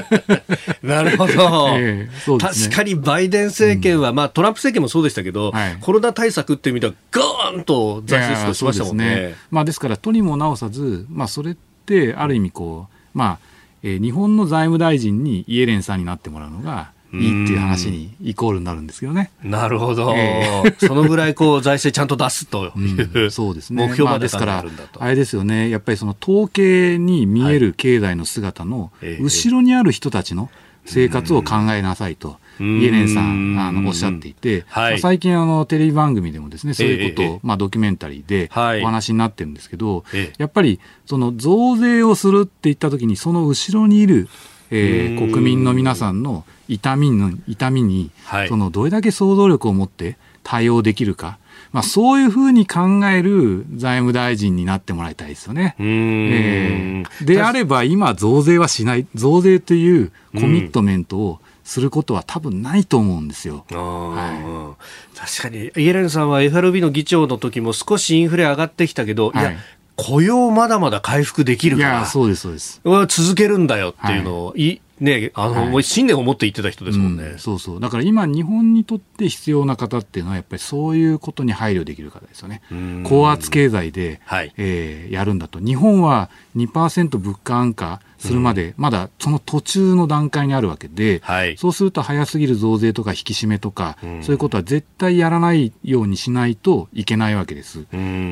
[0.82, 9.04] なるほど、 えね、確かにバイデン政権は、まあ、トランプ政権もそうでしたけど、はい、コロナ対策っていう意味ではガーンと財政出動しましたもんね。
[9.04, 9.34] ね。
[9.50, 13.38] まあ、ですからとにも直さず、まあ、それってある意味こう、まあ
[13.82, 19.30] えー、日本の財務大臣にイエレンさんになってもらうのがいいっていう話にイコールになるんですけどね。
[19.42, 24.64] なるほど、えー、そのぐらいこう財政ちゃんと出すという、うん、そうですね、目標までですから、
[24.98, 28.90] あれですよね、やっぱりその統計に見える経済の姿の
[29.20, 30.50] 後ろにある人たちの
[30.84, 32.38] 生活を考えなさいと。
[32.60, 40.04] イエレンさんあのおっしゃっていて、はい、最近あのテレビ番組でもですねそういうことを、まあ、ドキュメンタリーでお話になってるんですけど、
[40.38, 44.28] やっぱりその増税をするって言った時にその後ろにいる
[44.70, 51.38] えー、国民の皆さんの痛みの痛みに、はい、そのどれだけ想像力を持って対応できるか、
[51.72, 55.74] まあ、そういうふうに考える財務大臣になってもらいたいですよね。
[55.78, 59.06] えー、であれば今増税はしない。
[59.14, 63.64] 増税というコミットメントをすることは多分ないと思うんですよ。
[63.70, 64.76] は
[65.16, 69.56] い、確かにイエレンさんは FRB の議長の時も少しインフレ上がってきたけど、はい、いや
[69.96, 72.80] 雇用まだまだ回復できるから、そうです、そうです。
[72.84, 77.80] 続けるんだよっていうのを、はい、ね、あの、はい、信念を持って言ってた人ですもんね、うん、そうそう。
[77.80, 82.62] だから今、日本にとって必要な方っていうのは、やっぱりそういうことに配慮できる方ですよね。
[83.04, 85.58] 高圧経済で、はい、えー、やるんだと。
[85.58, 97.86] 日本は2%物価安価するまで、まだその途中の段階にあるわけで、はい、そうすると早すぎる増税とか引き締めとか、うん、そういうことは絶対やらないようにしないといけないわけです。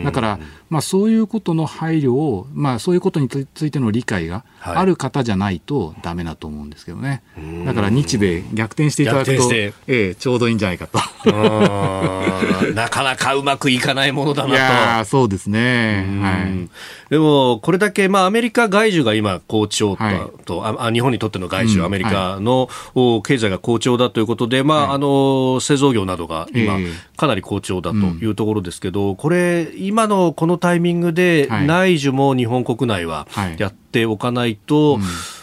[0.05, 0.39] だから、
[0.73, 7.23] まあ、そういうことの配慮を、まあ、そういうことについての理解がある方じゃないとだめだと思うんですけどね。
[7.66, 10.99] だから日米逆転していただくと、ええ、ちょうどいいんじゃないかと。
[12.73, 14.55] なかなかうまくいかないものだなと。
[14.55, 16.07] いやそうですね。
[16.23, 16.68] はい。
[17.11, 19.99] でも、これだけ、まあ、アメリカ外需が今好調
[20.47, 26.79] と、はい、あ日本にとっての外需、うん、アメリカの、はい、経済が好調だということで、まあ、はい、あの、製造業などが今、
[27.18, 33.27] かなり好調だというところですけど、うん、これ、今のこのタイミングで、内需も日本国内は
[33.59, 34.99] やっておかないと、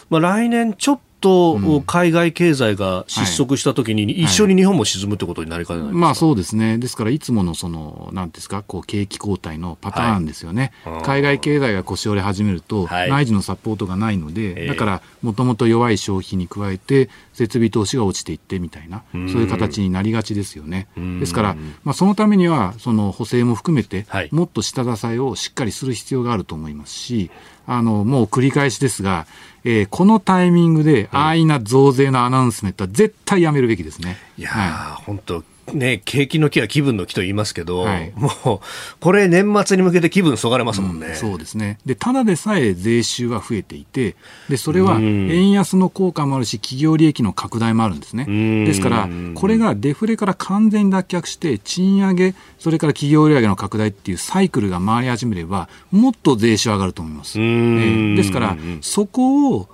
[0.08, 20.88] まあ、来年ちょっとと海外経済が失速したときに、一緒に日本も沈むってことになりかねない、まあそうですね、ですからいつものその、なんですか、こう景気後退のパターンですよね、はい、海外経済が腰折れ始めると、内需のサポートがないので、だからもともと弱い消費に加えて、設備投資が落ちていってみたいな、そういう形になりがちですよね。
[21.20, 27.30] ですから、まあ、そのためには、その補正も含めて、もっと下支えをしっかりする必要があると思いますし、
[27.66, 29.26] あのもう繰り返しですが、
[29.64, 34.16] えー、このタイミングで安易な増税のアナウンスメントは絶対やめるべきですね。
[34.38, 38.60] いや、はい、本当ね、景気の木は気分の木と言いますけど、はい、もう、
[39.00, 41.78] これ年末に向けて気分そがれますもんね、うん、そうですね。
[41.84, 44.16] で、ただでさえ税収は増えていて、
[44.48, 48.26] で、それは円安の効果もあるし、企業利益の拡大もあるんですね。
[48.64, 57.38] ですから、これがデフレから完全に脱却して、賃上げ、それから企業利上げの拡大っていうサイクルが回り始めれば、もっと税収上がると思います。
[57.38, 59.68] えー、ですから、そこを、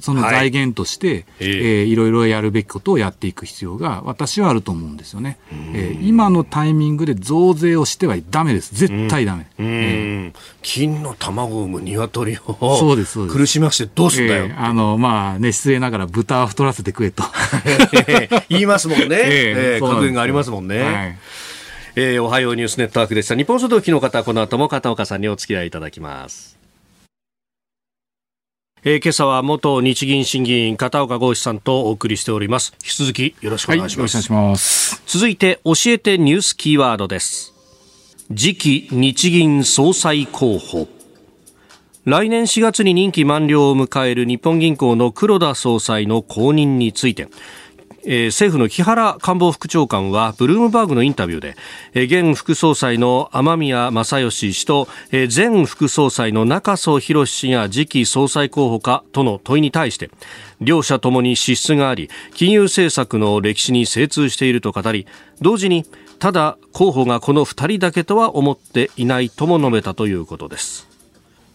[0.00, 5.38] その財源として、はい、えー、いろいろやるべきことをやっていく必要が私はあると思うんですよね。
[5.74, 8.74] えー、今のタイミングで増税をしてはだめです。
[8.74, 9.46] 絶対だめ。
[9.58, 17.24] えー、金の卵を産む鶏をそうですそうです苦しましてどうすんだよ、えー、あの、まあね、失礼ながら豚は太らせて食えと。
[18.48, 19.06] 言いますもんね。
[19.10, 20.82] えー、格言がありますもんね。
[20.82, 21.18] はい
[21.96, 23.34] えー、おはようニュースネットワークでした。
[23.34, 26.59] 日本書道機の方、この後も片岡さんにお付き合いいただきます。
[28.82, 32.72] えー、今朝は元日銀審議員片岡剛志さんとお送りしております。
[32.82, 35.02] 引き続きよろしくお願いします、はい、ます。
[35.06, 37.52] 続いて教えてニュースキーワードです。
[38.34, 40.88] 次期日銀総裁候補。
[42.06, 47.28] 来年4月に任期満了を迎える日本銀行の黒田総裁の後任について
[48.04, 51.56] えー、政府の木原官房副長官はブルームバーグのインタビューで、
[51.94, 60.10] えー、現副総裁の雨宮正義氏と、えー、前副総裁の中曽博氏が次期総裁候補かとの問いに対して
[60.60, 65.06] 両者ともに資質があり金融政策の歴史に精通していると語り
[65.40, 65.84] 同時に
[66.18, 70.89] ただ候補がこの2人だけとは思っていないとも述べたということです。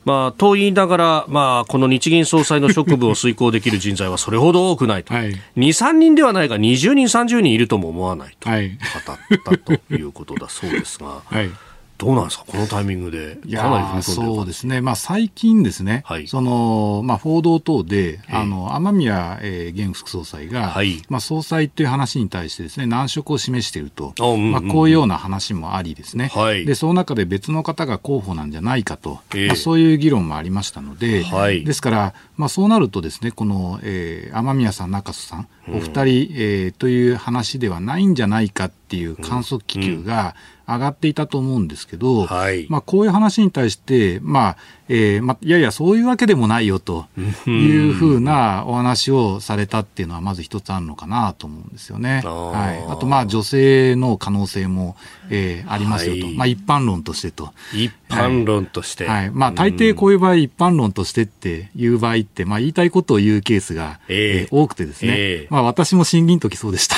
[0.06, 11.50] まあ、と言いながら、まあ、この日銀総裁の職務を遂行できる人材はそれほど多くないと、はい、2、3人ではないが、20人、30人いるとも思わないと、はい、語ったということだそうですが、 はい、
[11.98, 40.56] どうなんですか、このタイミングで、かなり踏みそうですね、まあ、最近ですね、はい、そのまあ、報道等で、あの雨宮、えー、現副総裁が、はい、まあ、総裁という話に対してです、ね、難色を示していると、まあ、こういうような話もありですね、はい、でその中で別の方が候補なんじゃないかと、えー、まあ、そういう議論もありましたので、はい、ですから、まあ、そうなるとですね、この、えー、雨宮さん、中曽さん、お二人、えー、という話ではないんじゃないかっていう観測気球が、うん。
[40.68, 44.58] 上がっていたと思うんですけど、はい、まあ、こういう話に対して、まあ
[44.90, 47.06] えーまあ、いやいや、そういうわけでもないよと
[47.46, 52.22] いうふうなお話をされたっていうのは、まず一つあるのかなと思うんですよね。
[52.26, 54.96] はい、あと、まあ、女性の可能性も、
[55.30, 57.52] えー、ありますよと、はい、まあ、一般論としてと。
[57.74, 59.06] 一般論として。
[59.06, 66.98] はい、まあ、大抵こういう場合、一般論としてっていう場合って、まあ、言いたいことを言うケースが、えー、えー、多くてですね、えー、まあ、私も審議の時そうでした。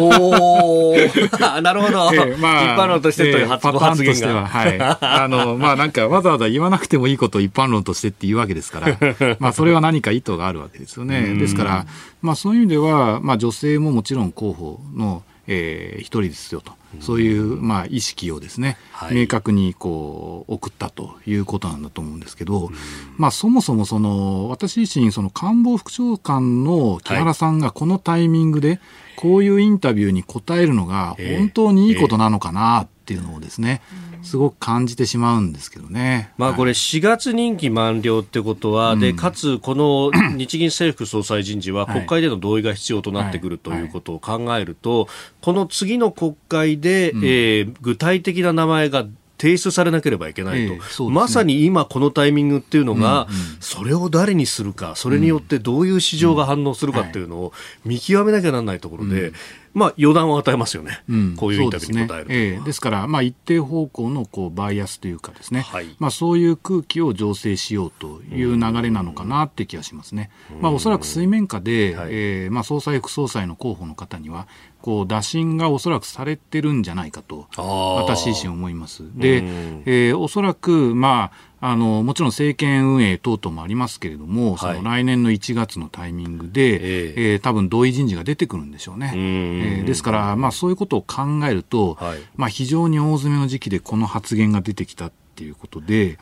[0.00, 2.10] おー、 なるほど。
[2.14, 4.46] えー、まあ、一般論としてという発,、えー、発言が。
[4.46, 4.78] はい。
[4.80, 8.96] あの、まあ、なんか、わざわざ言わなくてもいいいことを一般論としてっていうわけですから、
[9.40, 11.34] まあそれは何か意図があるわけですよね。
[11.34, 11.86] ですから、
[12.22, 22.70] まあ、そういう意味では、まあ、女性ももちろん候補の、えー、一人ですよと、そういう、まあ、意識をですね、はい、明確にこう送ったということなんだと思うんですけど、
[23.16, 28.80] まあ、そもそもその私自身その官房副長官の木原さんがこのタイミングで
[29.16, 36.32] こういうインタビューに答えるのが本当にいいことなのかなっていうのをですね、えーすごく感じてしまうんですけどね。
[36.36, 45.08] まあこれ4月任期満了ってことは、はい、でかつこの 日銀政府総裁人事は国会での同意が必要となってくるということを考えると、
[45.40, 49.06] この次の国会で、うん、えー、具体的な名前が
[49.38, 57.52] 提出されなければいけないと、えーね、まさに今このタイミングっていうのが、うんうん、それを誰にするかそれによってどういう市場が反応するかっていうのを
[57.84, 59.34] 見極めなきゃならないところで、うん。
[59.76, 62.56] まあ、予断を与えますよね、うん、こういうインタビューに答えるですね。
[62.56, 70.30] えー、ですから、まあ、一定方向のこうバイアスというかですね、はい、まあ、そういう空気を醸成しようという流れなのかなって気がしますね。
[70.62, 74.48] まあ、おそらく水面下で、はい、えー、まあ、総裁、副総裁の候補の方には、
[74.86, 79.02] こう打診がおそらくされてるんじゃないかと私自身思います。
[79.16, 79.42] で、
[79.84, 89.12] えー、おそらく、まああのもちろん政権運営等々もありますけれども、その来年の1月のタイミングで、えー、えー、多分同意人事が出てくるんでしょうね。
[89.16, 96.18] えー、ですから、まあ、そういうことを考えると、はい、まあ、非常に大詰めの時期でこの発言が出てきたっていうことで、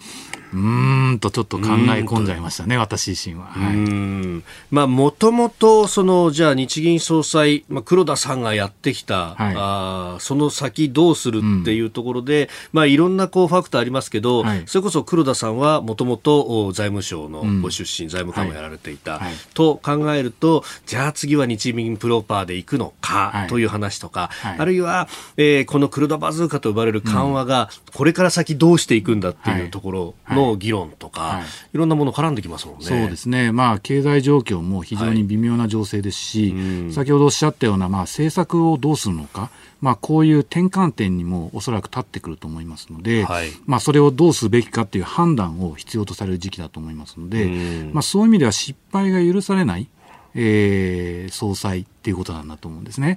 [0.52, 3.46] うーんとちょっと考え込んじゃいましたね、私自身は。
[3.46, 4.42] はい、
[4.72, 25.06] まあ、もともと、その、じゃあ日銀総裁、まあ、黒田さんがやってきた、はい、あその先どうするっていうところで、うん、まあ、いろんなこうファクターありますけど、はい、それこそ黒田さんはもともと財務省のご出身、うん、財務官をやられていた、はい、と考えると、じゃあ次は日銀プロパーで行くのかという話とか、あるいは、
[25.36, 31.44] えー、この黒田バズーカと呼ばれる緩和が、これから先どうしていくんだっていうところの議論とか、はい、
[31.74, 32.84] いろんなもの絡んできますもんね。
[32.84, 33.52] そうですね。
[33.52, 39.50] まあ、経済状況も非常に微妙な情勢ですし、はい、先ほどおっしゃったような、まあ、政策をどうするのか、
[39.80, 47.46] まあ、こういう転換点にもおそらく立ってくると思いますので、はい、まあ、それをどうすべきかっていう判断を必要とされる時期だと思いますので、
[47.92, 49.88] まあ、そういう意味では失敗が許されない、
[50.34, 53.16] えー、総裁っていうことなんだと思うんですね。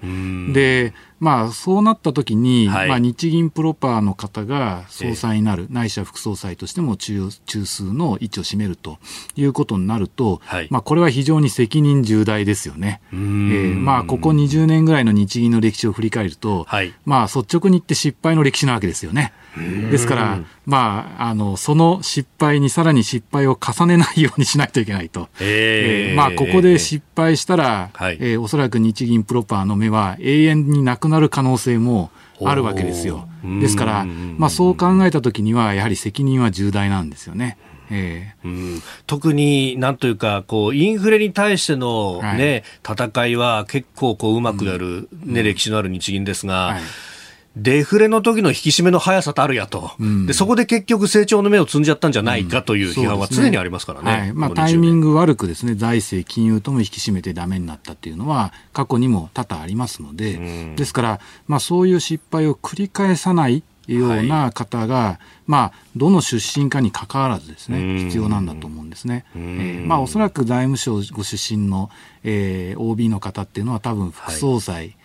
[0.53, 8.97] で、まあ、そうなった時に、はい、まあ、日銀プロパーの方が総裁になる、えー、内社副総裁としても中中枢の位置を占めると
[9.35, 13.01] いうことになると、はい、まあ、これは非常に責任重大ですよね。
[13.11, 19.33] えー、まあ、ここ20年ぐらいの日銀の歴史を振り返ると、はい、まあ、率直に言って失敗の歴史なわけですよね。
[19.91, 25.29] ですから、まあ、あの、その失敗にさらに失敗を重ねないようにしないといけないと。
[25.39, 32.11] えー、まあ、ここで失敗したら、はい、えー、おそらく日銀プロパーの目は永遠になくなる可能性も
[32.43, 33.27] あるわけですよ。
[33.61, 37.57] ですから、まあ、そう考えたときには、やはり責任は重大なんですよね。
[37.89, 46.81] えー、うん、特になんというかこうインフレに対してのね、はい、戦いは結構こううまくやる、ね、うん、歴史のある日銀ですが、はい
[47.61, 69.25] デフレの時の引き締めの速さたるやと、うん、でそこで結局、成長の目を積んじゃったんじゃないかという批判は常にありますからね、うんねはい、まあ、タイミング悪くですね財政、金融とも引き締めてだめになったっていうのは、過去にも多々ありますので、うん、ですから、まあ、そういう失敗を繰り返さないような方が、はい、まあ、どの出身かにかかわらずですね、必要なんだと思うんですね。
[69.35, 71.89] えー、まあ、おそらく財務省ご出身の、
[72.23, 74.97] えー、OB の方っていうのは多分副総裁、はい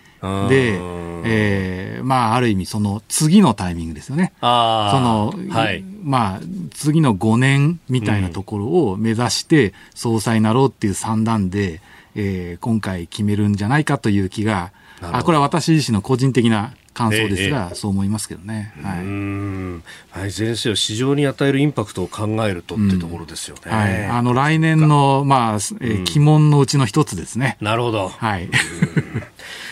[0.48, 0.78] で、
[1.24, 4.32] えー、まあ、ある意味、その次のタイミングですよね。
[4.40, 11.80] その、はい、まあ、次の5年みたいなところを目指して総裁になろうっていう算段で、
[12.14, 18.72] えー、今回決めるんじゃないかという気が、あこれは私自身の個人的な感想ですが、ええ、そう思いますけどね。
[18.82, 18.98] はい。
[19.00, 23.72] うんはい、前世を市場に与えるインパクトを考えるとってところですよね。
[23.72, 24.06] はい。
[24.06, 27.56] あの、来年の、まあ、えー、鬼門のうちの一つですね。
[27.60, 28.08] なるほど。
[28.08, 28.48] はい。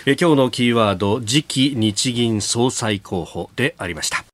[0.06, 4.24] え今日のキーワード、次期日銀総裁候補でありました。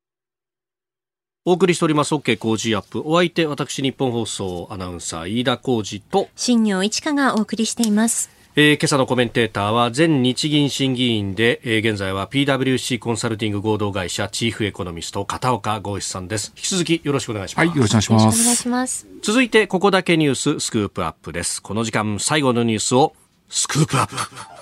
[1.44, 3.02] お送りしております OK 工事アップ。
[3.04, 8.30] お相手、私、日本放送アナウンサー、飯田浩二と、新業一華がお送りしています。
[8.54, 16.52] えー、今朝のコメンテーターは前日銀審議員で、えー、現在は PWC コンサルティング合同会社チーフエコノミスト片岡剛一さんです。
[16.56, 17.66] 引き続きよろしくお願いします。
[17.68, 18.40] はい、よろしくお願いします。
[18.40, 19.06] お願いします。
[19.20, 21.60] 続いてここだけニューススクープアップです。
[21.60, 23.14] この時間最後のニュースを
[23.48, 24.55] スクープアップ。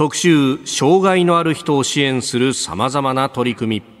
[0.00, 3.99] 特集障害のある人を支援するさまざまな取り組み。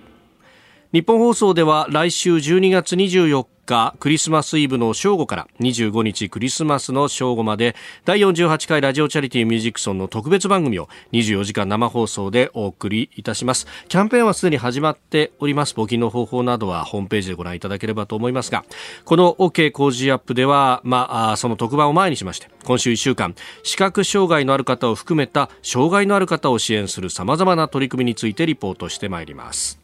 [0.92, 13.68] 日本放送では来週12月24日クリスマスイブの正午から25日クリスマスの正午まで第48回ラジオチャリティーミュージックソンの特別番組を24時間生放送でお送りいたします。
[13.86, 15.74] キャンペーンはすでに始まっております。
[15.74, 18.64] 募金の方法などはホームページでご覧いただければと思いますが
[19.04, 29.79] この OK 工事アップでは、まあ、その特番を前にしまして今週1週間視覚障害のある方を含めた障害のある方を支援するさまざまな取り組みについてリポートしてまいります、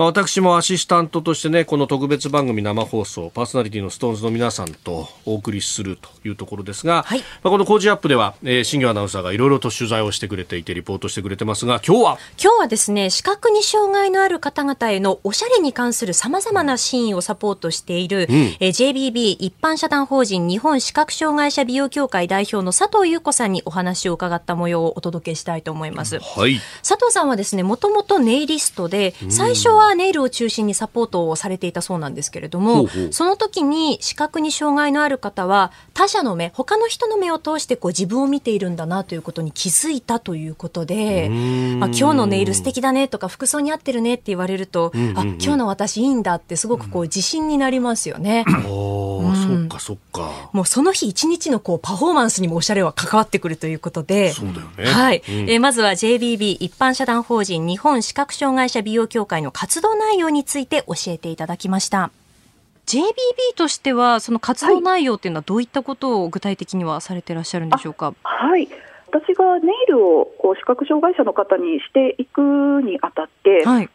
[0.00, 12.18] 私もアシスタントとしてねこの特別番組生放送パーソナリティの SixTONES の皆さんとお送りするというところですが、はい、まあ、この Cozy Up では、えー、新行アナウンサーがいろいろと取材をしてくれていてリポートしてくれてますが今日は？
[12.40, 41.28] 今日はですね視覚に障害のある方々へのおしゃれに関するさまざまなシーンをサポートしている、うん、えー、JBB 一般社団法人日本視覚障害者美容協会代表の佐藤優子さんにお話を伺った模様をお届けしたいと思います、はい、佐藤さんはですねもともとネイリストで最初はネイルを中心にサポートをされていたそうなんですけれども、その時に視覚に障害のある方は他者の目、他の人の目を通してこう自分を見ているんだなということに気づいたということで、
[41.78, 48.44] まあ、今日のネイル素敵だねとか服装に合ってるねって言われると、うんうんうん、あ、今日の私いいんだってすごくこう自信になりますよね。
[48.46, 48.62] うん、
[49.56, 50.50] そっかそっか。
[50.52, 54.84] もうその日一日のこうパフォーマンスにもおしゃれは関わってくるということで、そうだよね。
[54.84, 55.22] はい。
[55.26, 62.10] うん、えー、まずは JBB 一般社団法人日本視覚障害者美容協会の活動内容について教教えていただきました。
[62.86, 63.02] JBB
[63.56, 68.14] としてはその活動内容っていうのはどういったことを具体的にはされていらっしゃるんでしょうか？
[68.22, 68.68] はい
[69.10, 72.40] 私がネイルをこう視覚障害者の方にしていく
[72.82, 73.88] にあたって、はい、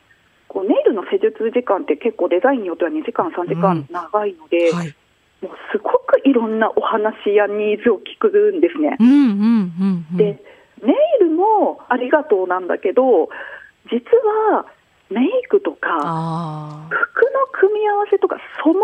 [0.47, 4.95] こうネイルの施術時間って結構デザインによっては2時間3時間長いので、うんはい、
[5.43, 8.95] もうすごくいろんなお話やニーズを聞くんですね。
[8.99, 10.41] うんうんうんうん、で
[10.81, 13.29] ネイルもありがとうなんだけど
[13.91, 13.99] 実
[14.49, 14.65] は
[15.09, 18.81] メイクとか、服の組み合わせとか、そもそも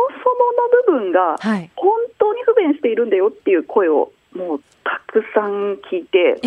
[0.93, 1.37] の部分が、
[1.75, 6.39] 本当に不便しているんだよっていう声を、もうたくさん聞いて、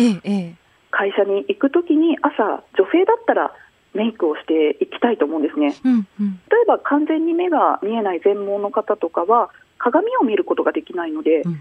[0.91, 3.53] 会社に行くときに朝、女性だったら
[3.93, 5.75] メイクをしていきたいと思うんですね。
[5.83, 9.49] うんうん、例えば完全に目が見えない全盲の方とかは、
[9.83, 11.59] 鏡を見ることができないので、うんうん。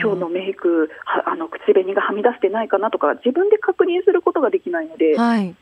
[0.00, 0.90] 今日のメイク
[1.24, 5.54] あの口紅がはみ出してないかなとか自分で確認することができないので、はい、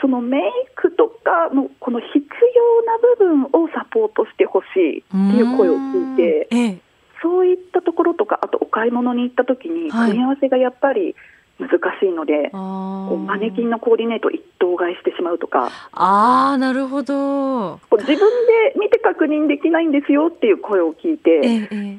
[0.00, 0.42] そのメイ
[0.74, 6.78] クとかのこの必要な部分をサポートしてほしいっていう声を聞いて、ええ、
[7.22, 11.14] そういったところとか、あとお買い物に行った時に、組み合わせがやっぱり
[11.58, 17.80] 難しいので、はい、マネキンのコーディネート一等買いしてしまうとか、あなるほど。
[17.90, 21.40] 自分で見て確認できないんですよっていう声を聞いて、
[21.72, 21.98] え、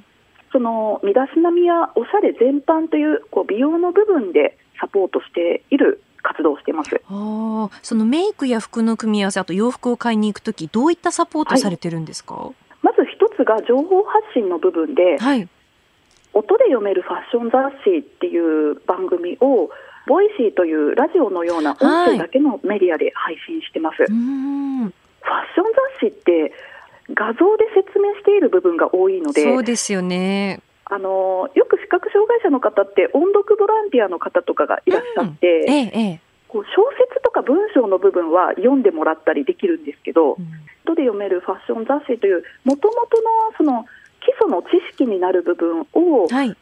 [0.51, 7.01] その身だしなみやおしゃれ全般というこう美容の部分でサポートしている活動してます。
[7.09, 15.47] あそのメイクや服の組み合わせあと洋服を買いに行くときどういったサポートされてるんですか、はい、まず一つが情報発信の部分で、はい、
[16.39, 19.69] 音で読めるファッション雑誌っていう番組を
[20.07, 24.91] Voicy というラジオのような音声だけのメディアで配信してます、はい、ファッ
[25.53, 25.65] ション
[25.99, 26.53] 雑誌って
[27.13, 30.61] 画像で説明している部分が多いのでそうですよね。
[30.85, 40.49] あのよく視覚障害者の方って音読ボランティアの方とかがいらっしゃって、うん、ええ、こう小説とか文章の部分は読んでもらったりできるんですけど、うん、
[40.95, 43.98] で読めるファッション雑誌というもともとのその基
[44.31, 46.55] 礎の知識になる部分を伝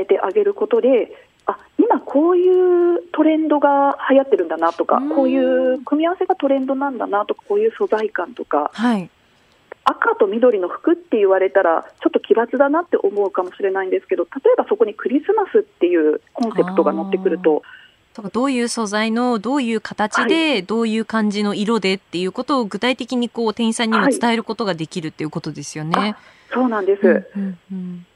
[0.00, 1.08] えてあげることで、はい、
[1.46, 2.48] あ今こうい
[2.96, 9.10] うトレンドが流行ってるんだなとか、こういう組み合わせがトレンドなんだなとかこういう素材感とか、はい、
[9.84, 17.62] 赤と緑の服って言われたらちょっと奇抜だなって思うかもしれないんですけど例えばそこにクリスマスっていうコンセプトが載ってくると。
[18.32, 25.98] どういう素材のどういう形で、はい、どういう感じの色でっていうことを具体的にこう店員さんにも伝えることができるっていうことですよね。
[25.98, 26.16] はい、
[26.54, 28.06] そうなんです、うんうんうん、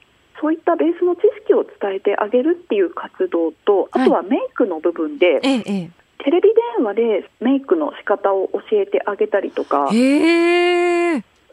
[0.40, 9.90] そういったベースの知識を伝えてあげるっていう活動と、あとはメイクの部分で、はい、テレビ電話でメイクの仕方を教えてあげたりとか。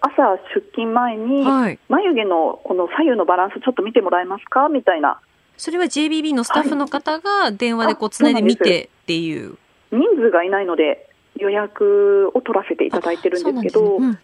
[0.02, 1.44] 朝出勤前に、
[1.90, 4.70] 眉毛のこの左右のバランスちょっと見てもらえますか？
[4.70, 5.20] みたいな。
[5.58, 9.58] それは JBB のスタッフの方が電話でこうつないで見てっていう、
[9.92, 14.08] 人数がいないので予約を取らせていただいてるんですけど、ね。
[14.08, 14.20] うん、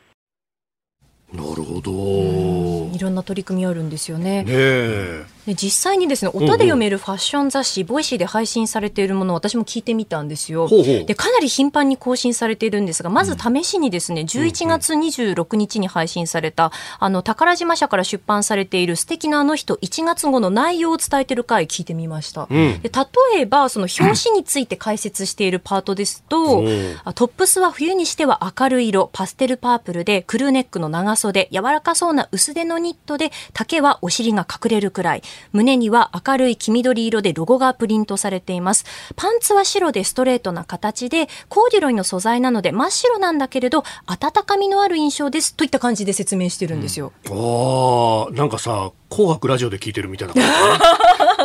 [1.33, 2.93] なるほど。
[2.93, 4.43] いろんな取り組みあるんですよね。
[4.43, 10.67] ねで実際にですね音で読めるファッション雑誌、うんうん、 Voicy で配信されているものを私も聞いてみたんですよ。
[10.67, 11.05] ほうほう。
[11.05, 22.47] でかなり頻繁に更新されているんですがまず試しにですね、うん、11月26日に配信された、あの宝島社から出版されている素敵なあの人1月号の内容を伝えている回聞いてみました。
[22.49, 38.85] うん、で例えばその表紙について解説しているパートですと、うん、トップスは冬にしては明るい色パステルパープルでクルーネックの長袖柔らかそうな薄手のニットで丈はお尻が隠れるくらい胸には明るい黄緑色でロゴがプリントされています。
[39.15, 45.55] パンツは白でストレートな形で、コーデュロイの素材なので真っ白なんだけれど、温かみのある印象です。
[45.55, 47.11] といった感じで説明してるんですよ。
[47.25, 50.33] うん、ああ、なんかさ、紅白ラジオで聞いてるみたいな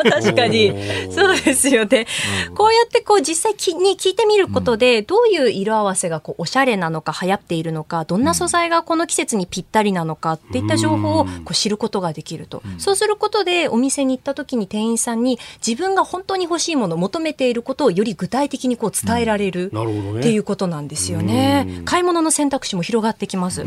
[0.05, 0.73] 確かに。
[1.11, 2.07] そうですよね。
[2.55, 12.62] こうやってこう実際に聞いてみることで、どういう色合わせがこうおしゃれなのか流行っているのか、どんな素材がこの季節にぴったりなのかっていった情報をこう知ることができると。
[12.79, 21.83] そうすることでお店に行った時に店員さんに自分が本当に欲しいもの、求めていることをより具体的にこう伝えられる、っていうことなんですよね。
[21.85, 23.64] 買い物の選択肢も広がってきます。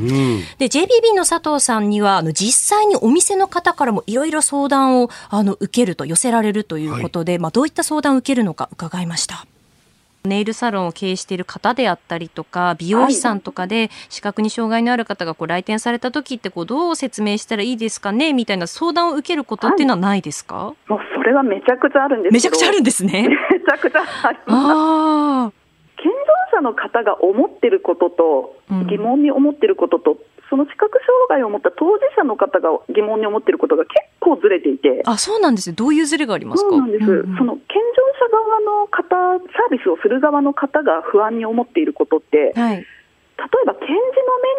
[0.58, 9.46] で、JBB の佐藤さんには、あの実際にお店の方からからもいろいろ相談をあの受けると寄せられるということで、はい、まあ、どういった相談を受けるのか伺いました。
[10.26, 23.30] ネイルサロンを経営している方であったりとか美容師さんとかで視覚に障害のある方がこう来店された時ってこうどう説明したらいいですかねみたいな相談を受けることっていうのはないですか、はい、もうそれはめちゃくちゃあるんですめちゃくちゃあるんですね。
[23.50, 25.56] めちゃくちゃあります。
[26.04, 26.12] 健
[26.52, 28.58] 常者の方が思ってることと
[28.90, 30.18] 疑問に思ってることと
[30.50, 35.04] その視覚障害を持った当事者の方が疑問に思っていることが結構ずれていて。
[35.06, 36.70] あ、そうなんですどういうずれがありますか？
[36.70, 37.06] そうなんです。
[37.06, 39.06] うんうん、その健常者側の方、
[39.54, 42.86] サービスをする側の方が不安に思っていることって、はい、例え
[43.66, 43.96] ば展示の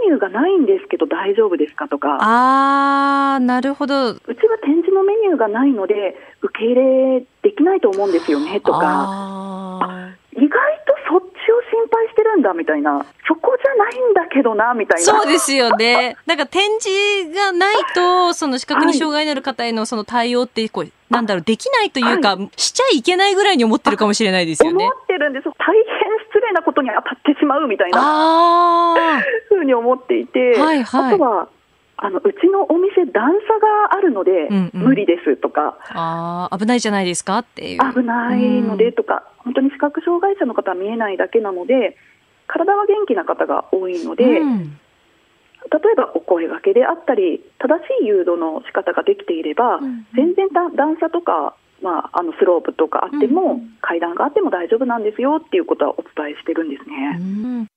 [0.07, 2.19] メニューがないんですけど大丈夫ですかとか。
[2.21, 4.11] あー、なるほど。
[4.11, 10.15] うちは展示のメニューがないので受け入れできないと思うんですよねとか。
[10.33, 10.49] 意外
[10.87, 15.05] とそっちを心配してるんだみたいな、そこじゃないんだけどなみたいな。
[15.05, 16.17] そうですよね。
[16.27, 24.85] なんか展示がないと、その視覚に障害のある方へのその対応ってこう、なんだろう、できないというか、はい、しちゃいけないぐらいに思ってるかもしれないですよね。
[24.85, 25.45] 思ってるんです。
[25.45, 25.85] 大変
[26.29, 28.95] 失礼なことに当たってしまうみたいな、
[29.49, 31.49] ふうに思っていて、はいはい、あとは、
[32.03, 37.95] あのうちのお店、段差があるので、無理ですとか、あ危ないじゃないですかっていう。
[37.95, 41.97] 危ないのでとか、本当に視覚障害者の方は見えないだけなので、
[42.47, 44.79] 体は元気な方が多いので、うん、
[45.71, 57.69] 例えばお声がけであったり、正しい誘導の仕方ができていれば、うん、全然段差とか、まあ、あのスロープとかあっても、うん、階段があっても大丈夫なんですよっていうことはお伝えしてるんですね。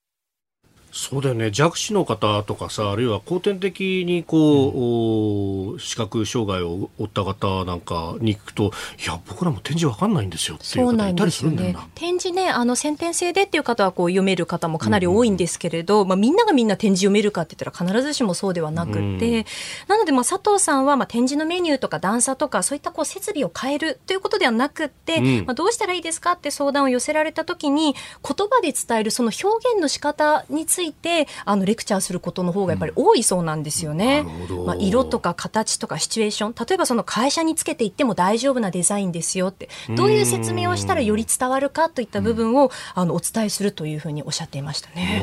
[0.95, 1.49] そうだよね。
[1.49, 8.71] 弱視の方とかさあるいは後天的にこう、うん、視覚障害を負った方なんかに行くと
[9.03, 16.01] いや僕らも展示わかんないんですよっていう方いたりするんだよな、ね、展示ねあの先天性でっていう方はこう読める方もかなり多いんですけれど、うん。
[16.03, 19.17] うん、まあ、みんながみんな展示読めるかって言ったら必ずしもそうではなくて、うん、
[19.87, 34.25] なのでまあ佐藤さんはまあ展示のメニューとか段差とかそういったこう設備を変えるということではなくて、うん、まあ、どうしたらいいですかって相談を寄せられた時に言葉で伝えるその表現の仕方についていてあのレクチャーすることの方がやっぱり多いそうなんですよね。
[34.49, 45.21] うん、まあ、色とか形とかシチュエーション例えばその会社につけていっても大丈夫なデザインですよってどういう説明をしたらより伝わるかといった部分を、あのお伝えするというふうにおっしゃっていましたね。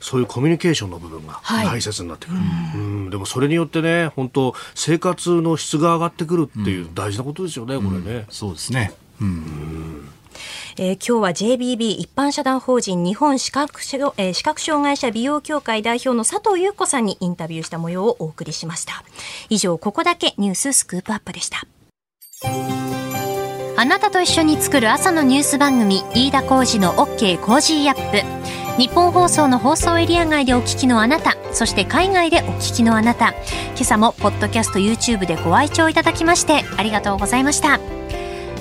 [0.00, 3.10] そういうコミュニケーションの部分が大切になってくる、はい、うん。
[3.10, 8.26] でもそれによってね本当生活の質が上がってくるっていう大事なことですよね、これね。
[8.30, 8.92] そうですね。
[9.20, 10.08] うん
[10.80, 13.80] えー、今日は JBB 一般社団法人日本視覚,、
[14.16, 19.02] えー、視覚障害者美容協会代表の佐藤優子さんにインタビューした模様をお送りしました。
[19.48, 21.66] 以上ここだけニューススクープアップでした。
[23.76, 28.80] あなたと一緒に作る朝のニュース番組飯田浩二の OK コージーアップ。
[28.80, 33.30] 日本放送の放送エリア外でお聞きのあなたそして海外でお聞きのあなた。
[33.74, 37.80] 今朝もポッドキャスト YouTube でご愛聴いただきましてありがとうございました。